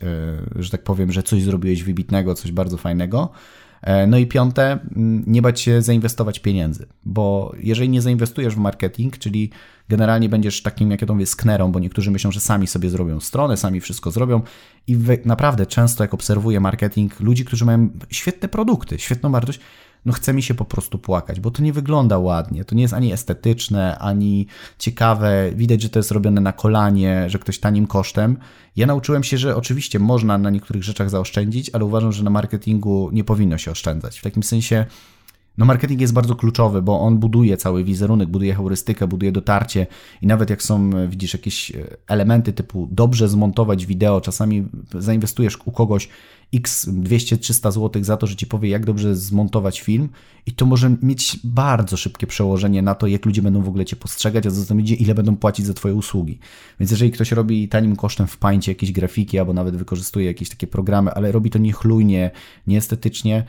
[0.56, 3.65] że tak powiem, że coś zrobiłeś wybitnego, coś bardzo fajnego, E,
[4.08, 4.80] no i piąte,
[5.28, 9.50] nie bać się zainwestować pieniędzy, bo jeżeli nie zainwestujesz w marketing, czyli
[9.90, 13.20] generalnie będziesz takim, jak ja to mówię, sknerą, bo niektórzy myślą, że sami sobie zrobią
[13.20, 14.42] stronę, sami wszystko zrobią
[14.88, 19.60] i naprawdę często jak obserwuję marketing ludzi, którzy mają świetne produkty, świetną wartość,
[20.06, 22.94] no chce mi się po prostu płakać, bo to nie wygląda ładnie, to nie jest
[22.94, 24.48] ani estetyczne, ani
[24.80, 28.38] ciekawe, widać, że to jest robione na kolanie, że ktoś tanim kosztem.
[28.76, 33.10] Ja nauczyłem się, że oczywiście można na niektórych rzeczach zaoszczędzić, ale uważam, że na marketingu
[33.14, 34.20] nie powinno się oszczędzać.
[34.20, 34.86] W takim sensie
[35.58, 39.88] no marketing jest bardzo kluczowy, bo on buduje cały wizerunek, buduje heurystykę, buduje dotarcie
[40.22, 41.72] i nawet jak są, widzisz, jakieś
[42.08, 44.68] elementy typu dobrze zmontować wideo, czasami
[45.00, 46.10] zainwestujesz u kogoś
[46.54, 50.10] x 200-300 zł za to, że ci powie, jak dobrze zmontować film
[50.46, 53.96] i to może mieć bardzo szybkie przełożenie na to, jak ludzie będą w ogóle cię
[53.96, 56.40] postrzegać, a za tym idzie, ile będą płacić za twoje usługi.
[56.80, 60.68] Więc jeżeli ktoś robi tanim kosztem w pańcie jakieś grafiki, albo nawet wykorzystuje jakieś takie
[60.68, 62.32] programy, ale robi to niechlujnie,
[62.68, 63.44] nieestetycznie,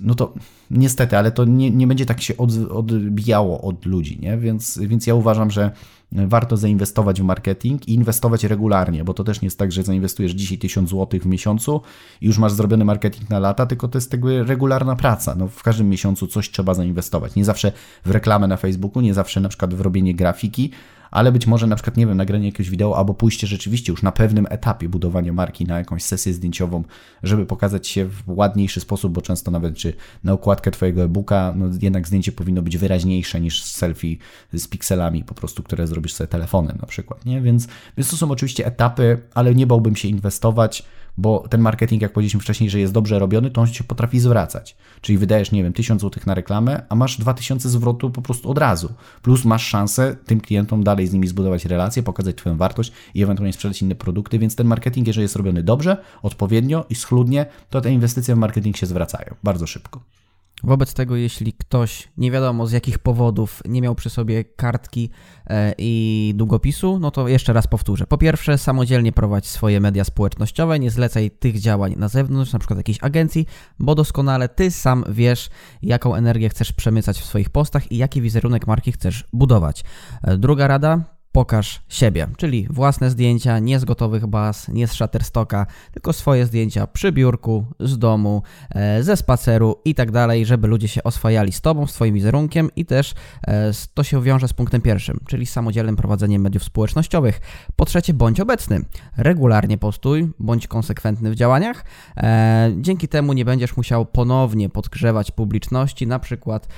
[0.00, 0.32] no to
[0.70, 4.38] niestety, ale to nie, nie będzie tak się od, odbijało od ludzi, nie?
[4.38, 5.70] Więc, więc ja uważam, że
[6.12, 10.32] warto zainwestować w marketing i inwestować regularnie, bo to też nie jest tak, że zainwestujesz
[10.32, 11.80] dzisiaj 1000 zł w miesiącu
[12.20, 15.34] i już masz zrobiony marketing na lata, tylko to jest jakby regularna praca.
[15.34, 17.34] No, w każdym miesiącu coś trzeba zainwestować.
[17.34, 17.72] Nie zawsze
[18.04, 20.70] w reklamę na Facebooku, nie zawsze na przykład w robienie grafiki,
[21.10, 24.12] ale być może na przykład, nie wiem, nagranie jakiegoś wideo albo pójście rzeczywiście już na
[24.12, 26.84] pewnym etapie budowania marki na jakąś sesję zdjęciową,
[27.22, 29.92] żeby pokazać się w ładniejszy sposób, bo często nawet czy
[30.24, 34.16] na okładkę Twojego e-booka, no jednak zdjęcie powinno być wyraźniejsze niż selfie
[34.52, 37.40] z pikselami po prostu, które zrobisz sobie telefonem na przykład, nie?
[37.40, 40.84] Więc, więc to są oczywiście etapy, ale nie bałbym się inwestować
[41.18, 44.76] bo ten marketing, jak powiedzieliśmy wcześniej, że jest dobrze robiony, to on się potrafi zwracać.
[45.00, 48.58] Czyli wydajesz, nie wiem, 1000 zł na reklamę, a masz 2000 zwrotu po prostu od
[48.58, 48.92] razu.
[49.22, 53.52] Plus masz szansę tym klientom dalej z nimi zbudować relacje, pokazać Twoją wartość i ewentualnie
[53.52, 57.92] sprzedać inne produkty, więc ten marketing, jeżeli jest robiony dobrze, odpowiednio i schludnie, to te
[57.92, 60.17] inwestycje w marketing się zwracają bardzo szybko.
[60.62, 65.10] Wobec tego, jeśli ktoś nie wiadomo z jakich powodów nie miał przy sobie kartki
[65.46, 68.06] e, i długopisu, no to jeszcze raz powtórzę.
[68.06, 72.76] Po pierwsze, samodzielnie prowadź swoje media społecznościowe, nie zlecaj tych działań na zewnątrz, na przykład
[72.76, 73.46] jakiejś agencji,
[73.78, 75.50] bo doskonale ty sam wiesz,
[75.82, 79.84] jaką energię chcesz przemycać w swoich postach i jaki wizerunek marki chcesz budować.
[80.22, 85.66] E, druga rada, pokaż siebie, czyli własne zdjęcia, nie z gotowych baz, nie z Shutterstocka,
[85.92, 90.88] tylko swoje zdjęcia przy biurku, z domu, e, ze spaceru i tak dalej, żeby ludzie
[90.88, 93.14] się oswajali z Tobą, swoim wizerunkiem i też
[93.46, 97.40] e, to się wiąże z punktem pierwszym, czyli z samodzielnym prowadzeniem mediów społecznościowych.
[97.76, 98.80] Po trzecie, bądź obecny,
[99.16, 101.84] regularnie postuj, bądź konsekwentny w działaniach.
[102.16, 106.68] E, dzięki temu nie będziesz musiał ponownie podgrzewać publiczności, na przykład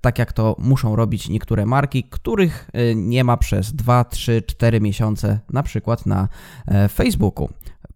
[0.00, 5.38] tak jak to muszą robić niektóre marki, których nie ma przez 2, 3, 4 miesiące,
[5.52, 6.28] na przykład na
[6.66, 7.48] e, Facebooku.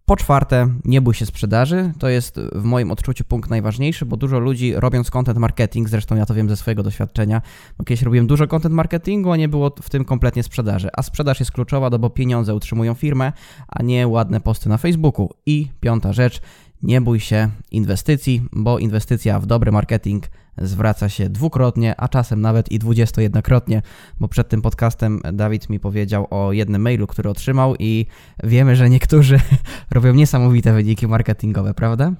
[0.05, 1.93] Po czwarte, nie bój się sprzedaży.
[1.99, 6.25] To jest w moim odczuciu punkt najważniejszy, bo dużo ludzi robiąc content marketing, zresztą ja
[6.25, 7.41] to wiem ze swojego doświadczenia,
[7.77, 10.89] bo kiedyś robiłem dużo content marketingu, a nie było w tym kompletnie sprzedaży.
[10.97, 13.31] A sprzedaż jest kluczowa, no bo pieniądze utrzymują firmę,
[13.67, 15.29] a nie ładne posty na Facebooku.
[15.45, 16.41] I piąta rzecz,
[16.83, 20.23] nie bój się inwestycji, bo inwestycja w dobry marketing
[20.57, 23.81] zwraca się dwukrotnie, a czasem nawet i dwudziestojednokrotnie,
[24.19, 28.05] bo przed tym podcastem Dawid mi powiedział o jednym mailu, który otrzymał i
[28.43, 29.39] wiemy, że niektórzy
[29.91, 32.13] robią niesamowite wyniki marketingowe, prawda?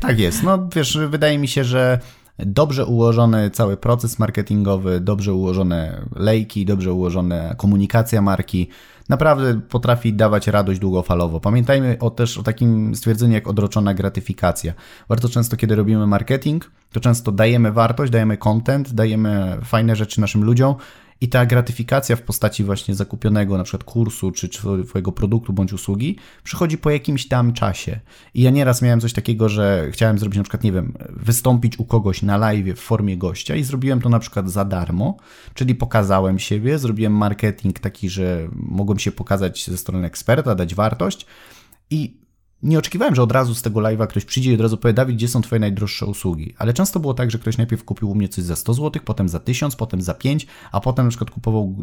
[0.00, 0.42] Tak jest.
[0.42, 2.00] No wiesz, wydaje mi się, że
[2.38, 8.68] dobrze ułożony cały proces marketingowy, dobrze ułożone lejki, dobrze ułożona komunikacja marki,
[9.08, 11.40] naprawdę potrafi dawać radość długofalowo.
[11.40, 14.72] Pamiętajmy o, też o takim stwierdzeniu jak odroczona gratyfikacja.
[15.08, 20.44] Bardzo często, kiedy robimy marketing, to często dajemy wartość, dajemy content, dajemy fajne rzeczy naszym
[20.44, 20.74] ludziom,
[21.20, 24.48] i ta gratyfikacja w postaci właśnie zakupionego na przykład kursu czy
[24.88, 28.00] twojego produktu bądź usługi przychodzi po jakimś tam czasie.
[28.34, 31.84] I ja nieraz miałem coś takiego, że chciałem zrobić na przykład, nie wiem, wystąpić u
[31.84, 35.16] kogoś na live w formie gościa i zrobiłem to na przykład za darmo,
[35.54, 41.26] czyli pokazałem siebie, zrobiłem marketing taki, że mogłem się pokazać ze strony eksperta, dać wartość
[41.90, 42.25] i
[42.66, 45.16] nie oczekiwałem, że od razu z tego live'a ktoś przyjdzie i od razu powie, Dawid,
[45.16, 46.54] gdzie są twoje najdroższe usługi?
[46.58, 49.28] Ale często było tak, że ktoś najpierw kupił u mnie coś za 100 zł, potem
[49.28, 51.76] za 1000, potem za 5, a potem na przykład kupował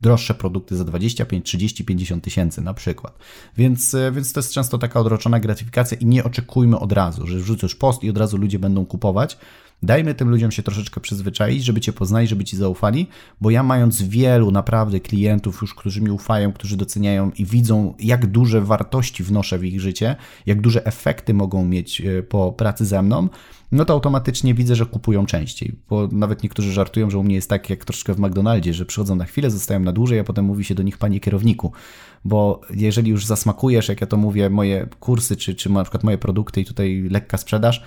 [0.00, 3.18] droższe produkty za 25, 30, 50 tysięcy na przykład.
[3.56, 7.38] Więc, e, więc to jest często taka odroczona gratyfikacja i nie oczekujmy od razu, że
[7.38, 9.38] wrzucasz post i od razu ludzie będą kupować,
[9.82, 13.06] Dajmy tym ludziom się troszeczkę przyzwyczaić, żeby Cię poznali, żeby Ci zaufali,
[13.40, 18.26] bo ja mając wielu naprawdę klientów już, którzy mi ufają, którzy doceniają i widzą, jak
[18.26, 20.16] duże wartości wnoszę w ich życie,
[20.46, 23.28] jak duże efekty mogą mieć e, po pracy ze mną,
[23.72, 25.74] no to automatycznie widzę, że kupują częściej.
[25.90, 29.16] Bo nawet niektórzy żartują, że u mnie jest tak jak troszkę w McDonaldzie, że przychodzą
[29.16, 31.72] na chwilę, zostają na dłużej, a potem mówi się do nich panie kierowniku.
[32.24, 36.18] Bo jeżeli już zasmakujesz, jak ja to mówię, moje kursy, czy, czy na przykład moje
[36.18, 37.82] produkty i tutaj lekka sprzedaż,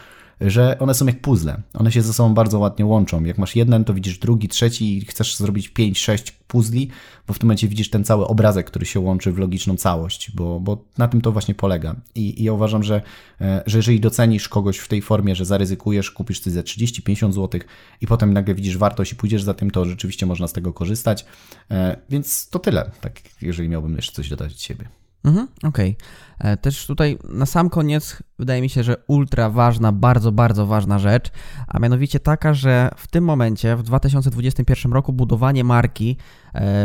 [0.50, 1.62] że one są jak puzzle.
[1.74, 3.24] One się ze sobą bardzo ładnie łączą.
[3.24, 6.90] Jak masz jeden, to widzisz drugi, trzeci i chcesz zrobić pięć, sześć puzli,
[7.28, 10.60] bo w tym momencie widzisz ten cały obrazek, który się łączy w logiczną całość, bo,
[10.60, 11.96] bo na tym to właśnie polega.
[12.16, 13.02] I, I ja uważam, że,
[13.42, 17.62] e, że jeżeli docenisz kogoś w tej formie, że zaryzykujesz, kupisz coś za 30-50 zł
[18.02, 21.26] i potem nagle widzisz wartość i pójdziesz za tym, to rzeczywiście można z tego korzystać.
[21.72, 25.03] E, więc to tyle, tak jeżeli miałbym jeszcze coś dodać od siebie.
[25.24, 25.98] Mhm, Okej.
[26.40, 26.52] Okay.
[26.52, 31.00] E, też tutaj na sam koniec wydaje mi się, że ultra ważna, bardzo, bardzo ważna
[31.00, 31.32] rzecz,
[31.68, 36.18] a mianowicie taka, że w tym momencie, w 2021 roku, budowanie marki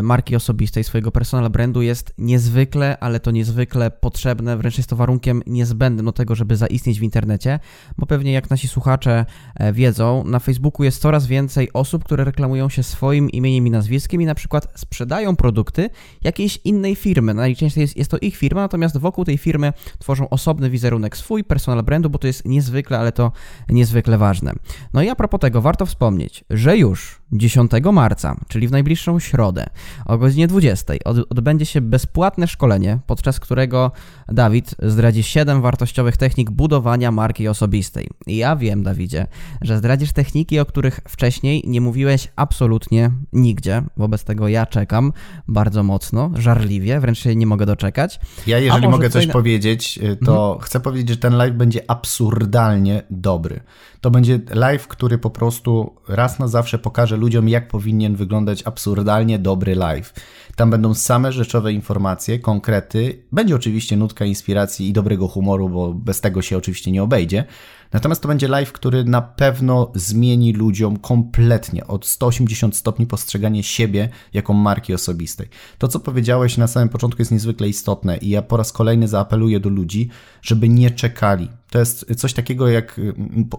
[0.03, 5.43] marki osobistej, swojego personal brandu jest niezwykle, ale to niezwykle potrzebne, wręcz jest to warunkiem
[5.47, 7.61] niezbędnym do tego, żeby zaistnieć w internecie,
[7.99, 12.69] bo pewnie jak nasi słuchacze e, wiedzą, na Facebooku jest coraz więcej osób, które reklamują
[12.69, 15.91] się swoim imieniem i nazwiskiem i na przykład sprzedają produkty
[16.23, 17.35] jakiejś innej firmy.
[17.35, 21.83] Najczęściej jest, jest to ich firma, natomiast wokół tej firmy tworzą osobny wizerunek swój, personal
[21.83, 23.33] brandu, bo to jest niezwykle, ale to
[23.69, 24.53] niezwykle ważne.
[24.93, 29.67] No i a propos tego, warto wspomnieć, że już 10 marca, czyli w najbliższą środę
[30.07, 30.95] o godzinie 20
[31.31, 33.93] odbędzie się bezpłatne szkolenie, podczas którego
[34.29, 38.09] Dawid zdradzi 7 wartościowych technik budowania marki osobistej.
[38.27, 39.27] I ja wiem, Dawidzie,
[39.63, 43.83] że zdradzisz techniki, o których wcześniej nie mówiłeś absolutnie nigdzie.
[43.97, 45.13] Wobec tego ja czekam
[45.49, 48.21] bardzo mocno, żarliwie, wręcz się nie mogę doczekać.
[48.47, 50.61] Ja, jeżeli mogę coś powiedzieć, y, to mhm.
[50.61, 53.61] chcę powiedzieć, że ten live będzie absurdalnie dobry.
[54.01, 59.39] To będzie live, który po prostu raz na zawsze pokaże ludziom, jak powinien wyglądać absurdalnie
[59.39, 60.13] dobry live.
[60.59, 63.23] Tam będą same rzeczowe informacje, konkrety.
[63.33, 67.45] Będzie oczywiście nutka inspiracji i dobrego humoru, bo bez tego się oczywiście nie obejdzie.
[67.93, 74.09] Natomiast to będzie live, który na pewno zmieni ludziom kompletnie od 180 stopni postrzeganie siebie
[74.33, 75.49] jako marki osobistej.
[75.79, 79.61] To, co powiedziałeś na samym początku, jest niezwykle istotne i ja po raz kolejny zaapeluję
[79.61, 80.09] do ludzi,
[80.43, 81.49] żeby nie czekali.
[81.71, 83.01] To jest coś takiego, jak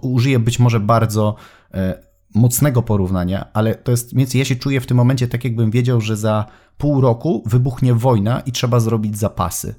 [0.02, 1.36] użyję być może bardzo
[1.74, 5.72] e, mocnego porównania, ale to jest, więc ja się czuję w tym momencie tak, jakbym
[5.72, 6.46] wiedział, że za
[6.78, 9.76] pół roku wybuchnie wojna i trzeba zrobić zapasy.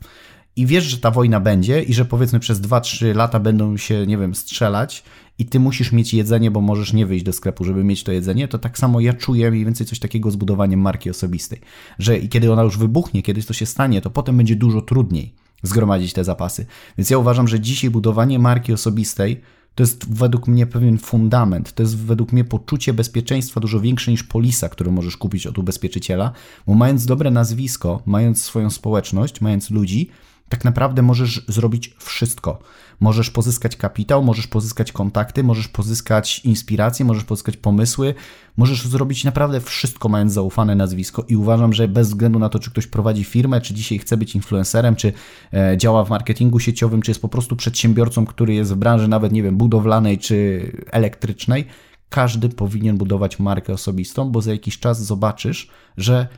[0.57, 4.19] I wiesz, że ta wojna będzie i że powiedzmy przez 2-3 lata będą się, nie
[4.19, 5.05] wiem, strzelać
[5.39, 8.49] i ty musisz mieć jedzenie, bo możesz nie wyjść do sklepu, żeby mieć to jedzenie,
[8.49, 11.61] to tak samo ja czuję mniej więcej coś takiego z budowaniem marki osobistej.
[11.99, 16.13] Że kiedy ona już wybuchnie, kiedy to się stanie, to potem będzie dużo trudniej zgromadzić
[16.13, 16.67] te zapasy.
[16.99, 19.41] Więc ja uważam, że dzisiaj budowanie marki osobistej
[19.75, 21.73] to jest według mnie pewien fundament.
[21.73, 26.33] To jest według mnie poczucie bezpieczeństwa dużo większe niż polisa, którą możesz kupić od ubezpieczyciela,
[26.66, 30.11] bo mając dobre nazwisko, mając swoją społeczność, mając ludzi,
[30.51, 32.59] tak naprawdę możesz zrobić wszystko.
[33.01, 38.15] Możesz pozyskać kapitał, możesz pozyskać kontakty, możesz pozyskać inspiracje, możesz pozyskać pomysły,
[38.57, 41.25] możesz zrobić naprawdę wszystko, mając zaufane nazwisko.
[41.29, 44.35] I uważam, że bez względu na to, czy ktoś prowadzi firmę, czy dzisiaj chce być
[44.35, 45.13] influencerem, czy
[45.53, 49.33] e, działa w marketingu sieciowym, czy jest po prostu przedsiębiorcą, który jest w branży nawet,
[49.33, 51.67] nie wiem, budowlanej czy elektrycznej,
[52.09, 56.29] każdy powinien budować markę osobistą, bo za jakiś czas zobaczysz, że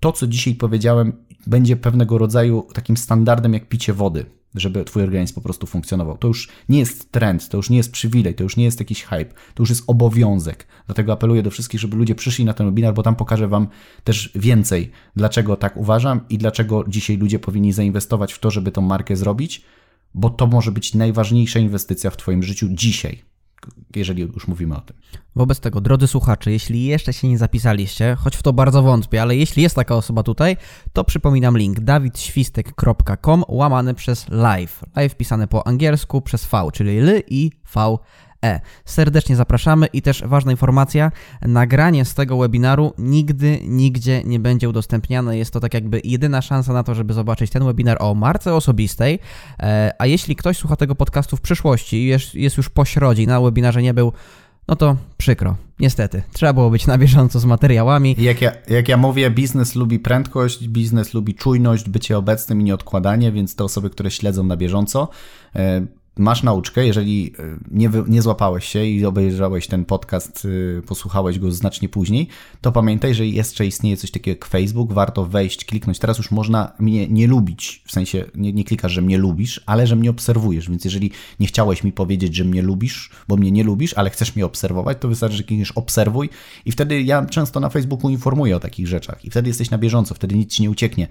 [0.00, 1.12] to, co dzisiaj powiedziałem,
[1.46, 6.18] będzie pewnego rodzaju takim standardem jak picie wody, żeby twój organizm po prostu funkcjonował.
[6.18, 9.02] To już nie jest trend, to już nie jest przywilej, to już nie jest jakiś
[9.02, 10.66] hype, to już jest obowiązek.
[10.86, 13.68] Dlatego apeluję do wszystkich, żeby ludzie przyszli na ten webinar, bo tam pokażę wam
[14.04, 18.82] też więcej, dlaczego tak uważam i dlaczego dzisiaj ludzie powinni zainwestować w to, żeby tą
[18.82, 19.64] markę zrobić,
[20.14, 23.33] bo to może być najważniejsza inwestycja w twoim życiu dzisiaj
[23.96, 24.96] jeżeli już mówimy o tym.
[25.36, 29.36] Wobec tego, drodzy słuchacze, jeśli jeszcze się nie zapisaliście, choć w to bardzo wątpię, ale
[29.36, 30.56] jeśli jest taka osoba tutaj,
[30.92, 34.84] to przypominam link dawidświstek.com łamany przez live.
[34.96, 37.98] Live pisane po angielsku przez V, czyli L i V
[38.44, 38.60] E.
[38.84, 45.38] Serdecznie zapraszamy i też ważna informacja, nagranie z tego webinaru nigdy, nigdzie nie będzie udostępniane.
[45.38, 49.18] Jest to tak jakby jedyna szansa na to, żeby zobaczyć ten webinar o marce osobistej,
[49.60, 53.26] e, a jeśli ktoś słucha tego podcastu w przyszłości i jest, jest już po środzi,
[53.26, 54.12] na webinarze nie był,
[54.68, 55.56] no to przykro.
[55.80, 58.16] Niestety, trzeba było być na bieżąco z materiałami.
[58.18, 63.32] Jak ja, jak ja mówię, biznes lubi prędkość, biznes lubi czujność, bycie obecnym i nieodkładanie,
[63.32, 65.08] więc te osoby, które śledzą na bieżąco,
[65.56, 65.86] e,
[66.16, 70.46] masz nauczkę, jeżeli e, nie, nie złapałeś się i obejrzałeś ten podcast,
[70.78, 72.28] e, posłuchałeś go znacznie później,
[72.60, 75.98] to pamiętaj, że jeszcze istnieje coś takiego jak Facebook, warto wejść, kliknąć.
[75.98, 79.86] Teraz już można mnie nie lubić, w sensie nie, nie klikasz, że mnie lubisz, ale
[79.86, 81.10] że mnie obserwujesz, więc jeżeli
[81.40, 84.98] nie chciałeś mi powiedzieć, że mnie lubisz, bo mnie nie lubisz, ale chcesz mnie obserwować,
[85.00, 86.30] to wystarczy, że klikniesz obserwuj
[86.64, 90.14] i wtedy ja często na Facebooku informuję o takich rzeczach i wtedy jesteś na bieżąco,
[90.14, 91.08] wtedy nic ci nie ucieknie.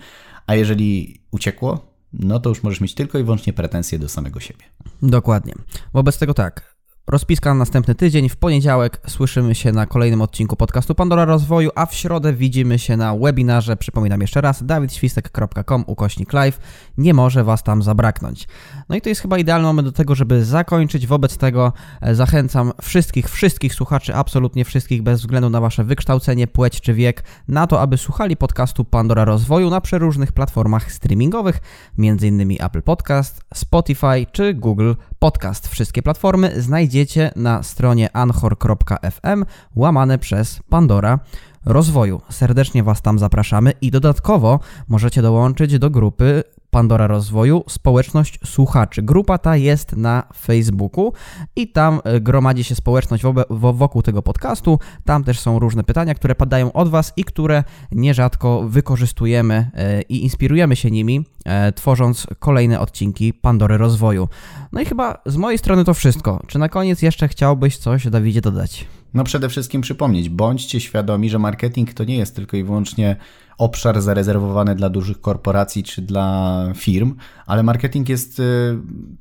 [0.47, 4.65] A jeżeli uciekło, no to już możesz mieć tylko i wyłącznie pretensje do samego siebie.
[5.01, 5.53] Dokładnie.
[5.93, 6.72] Wobec tego tak,
[7.07, 8.29] Rozpiska na następny tydzień.
[8.29, 12.97] W poniedziałek słyszymy się na kolejnym odcinku podcastu Pandora Rozwoju, a w środę widzimy się
[12.97, 13.77] na webinarze.
[13.77, 16.59] Przypominam jeszcze raz, dawidświstek.com ukośnik live.
[16.97, 18.47] Nie może Was tam zabraknąć.
[18.89, 21.07] No i to jest chyba idealny moment do tego, żeby zakończyć.
[21.07, 26.81] Wobec tego e, zachęcam wszystkich, wszystkich słuchaczy, absolutnie wszystkich, bez względu na Wasze wykształcenie, płeć
[26.81, 31.59] czy wiek, na to, aby słuchali podcastu Pandora Rozwoju na przeróżnych platformach streamingowych,
[31.99, 32.57] m.in.
[32.59, 34.93] Apple Podcast, Spotify czy Google
[35.23, 35.67] Podcast.
[35.67, 39.45] Wszystkie platformy znajdziecie na stronie anchor.fm
[39.75, 41.19] łamane przez Pandora
[41.65, 42.21] Rozwoju.
[42.29, 46.43] Serdecznie Was tam zapraszamy i dodatkowo możecie dołączyć do grupy
[46.73, 49.01] Pandora Rozwoju, społeczność słuchaczy.
[49.01, 51.13] Grupa ta jest na Facebooku
[51.55, 54.79] i tam e, gromadzi się społeczność wokół tego podcastu.
[55.05, 60.23] Tam też są różne pytania, które padają od Was i które nierzadko wykorzystujemy e, i
[60.23, 64.27] inspirujemy się nimi, e, tworząc kolejne odcinki Pandory Rozwoju.
[64.71, 66.43] No i chyba z mojej strony to wszystko.
[66.47, 68.85] Czy na koniec jeszcze chciałbyś coś, Dawidzie, dodać?
[69.13, 73.15] No przede wszystkim przypomnieć, bądźcie świadomi, że marketing to nie jest tylko i wyłącznie
[73.57, 78.43] obszar zarezerwowany dla dużych korporacji czy dla firm, ale marketing jest y,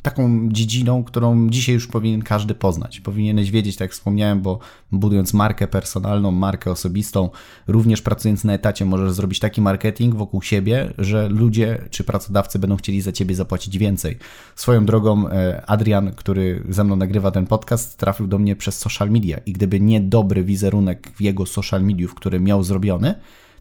[0.02, 3.00] taką dziedziną, którą dzisiaj już powinien każdy poznać.
[3.00, 4.58] Powinieneś wiedzieć, tak jak wspomniałem, bo
[4.92, 7.30] budując markę personalną, markę osobistą,
[7.66, 12.76] również pracując na etacie, możesz zrobić taki marketing wokół siebie, że ludzie czy pracodawcy będą
[12.76, 14.18] chcieli za ciebie zapłacić więcej.
[14.56, 19.10] Swoją drogą, e, Adrian, który ze mną nagrywa ten podcast, trafił do mnie przez social
[19.10, 23.14] media i gdyby nie dobry wizerunek w jego social mediów, który miał zrobiony,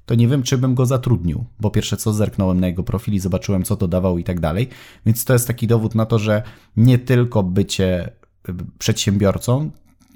[0.05, 3.19] to nie wiem, czy bym go zatrudnił, bo pierwsze co zerknąłem na jego profil i
[3.19, 4.67] zobaczyłem, co to dawał i tak dalej.
[5.05, 6.43] Więc to jest taki dowód na to, że
[6.77, 8.11] nie tylko bycie
[8.49, 9.71] y, przedsiębiorcą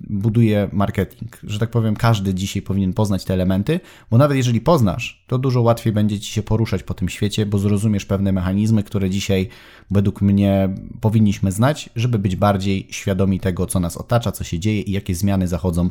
[0.10, 1.38] buduje marketing.
[1.44, 3.80] Że tak powiem, każdy dzisiaj powinien poznać te elementy,
[4.12, 7.58] bo nawet jeżeli poznasz, to dużo łatwiej będzie ci się poruszać po tym świecie, bo
[7.58, 9.50] zrozumiesz pewne mechanizmy, które dzisiaj
[9.92, 10.70] według mnie
[11.02, 15.16] powinniśmy znać, żeby być bardziej świadomi tego, co nas otacza, co się dzieje i jakie
[15.16, 15.90] zmiany zachodzą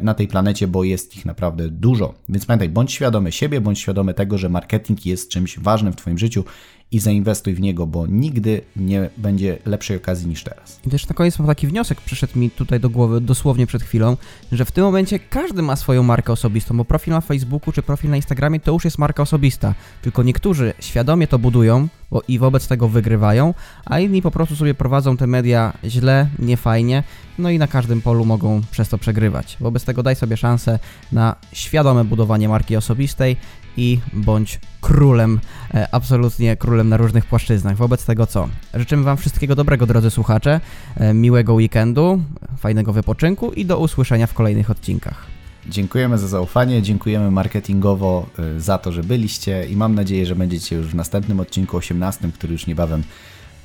[0.00, 2.14] na tej planecie, bo jest ich naprawdę dużo.
[2.28, 6.18] Więc pamiętaj, bądź świadomy siebie, bądź świadomy tego, że marketing jest czymś ważnym w Twoim
[6.18, 6.44] życiu
[6.92, 10.80] i zainwestuj w niego, bo nigdy nie będzie lepszej okazji niż teraz.
[10.86, 14.16] I też na koniec mam taki wniosek, przyszedł mi tutaj do głowy dosłownie przed chwilą,
[14.52, 18.10] że w tym momencie każdy ma swoją markę osobistą, bo profil na Facebooku czy profil
[18.10, 22.68] na Instagramie to już jest marka osobista, tylko niektórzy świadomie to budują bo i wobec
[22.68, 27.02] tego wygrywają, a inni po prostu sobie prowadzą te media źle, niefajnie,
[27.38, 29.56] no i na każdym polu mogą przez to przegrywać.
[29.60, 30.78] Wobec tego daj sobie szansę
[31.12, 33.36] na świadome budowanie marki osobistej
[33.78, 35.40] i bądź królem,
[35.74, 37.76] e, absolutnie królem na różnych płaszczyznach.
[37.76, 38.48] Wobec tego co?
[38.74, 40.60] Życzymy Wam wszystkiego dobrego, drodzy słuchacze,
[40.96, 42.20] e, miłego weekendu,
[42.58, 45.26] fajnego wypoczynku i do usłyszenia w kolejnych odcinkach.
[45.68, 50.76] Dziękujemy za zaufanie, dziękujemy marketingowo e, za to, że byliście i mam nadzieję, że będziecie
[50.76, 53.02] już w następnym odcinku 18, który już niebawem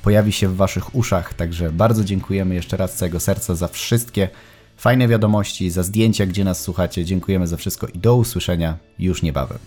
[0.02, 1.34] pojawi się w Waszych uszach.
[1.34, 4.28] Także bardzo dziękujemy jeszcze raz z całego serca za wszystkie
[4.76, 7.04] fajne wiadomości, za zdjęcia, gdzie nas słuchacie.
[7.04, 9.58] Dziękujemy za wszystko i do usłyszenia już niebawem.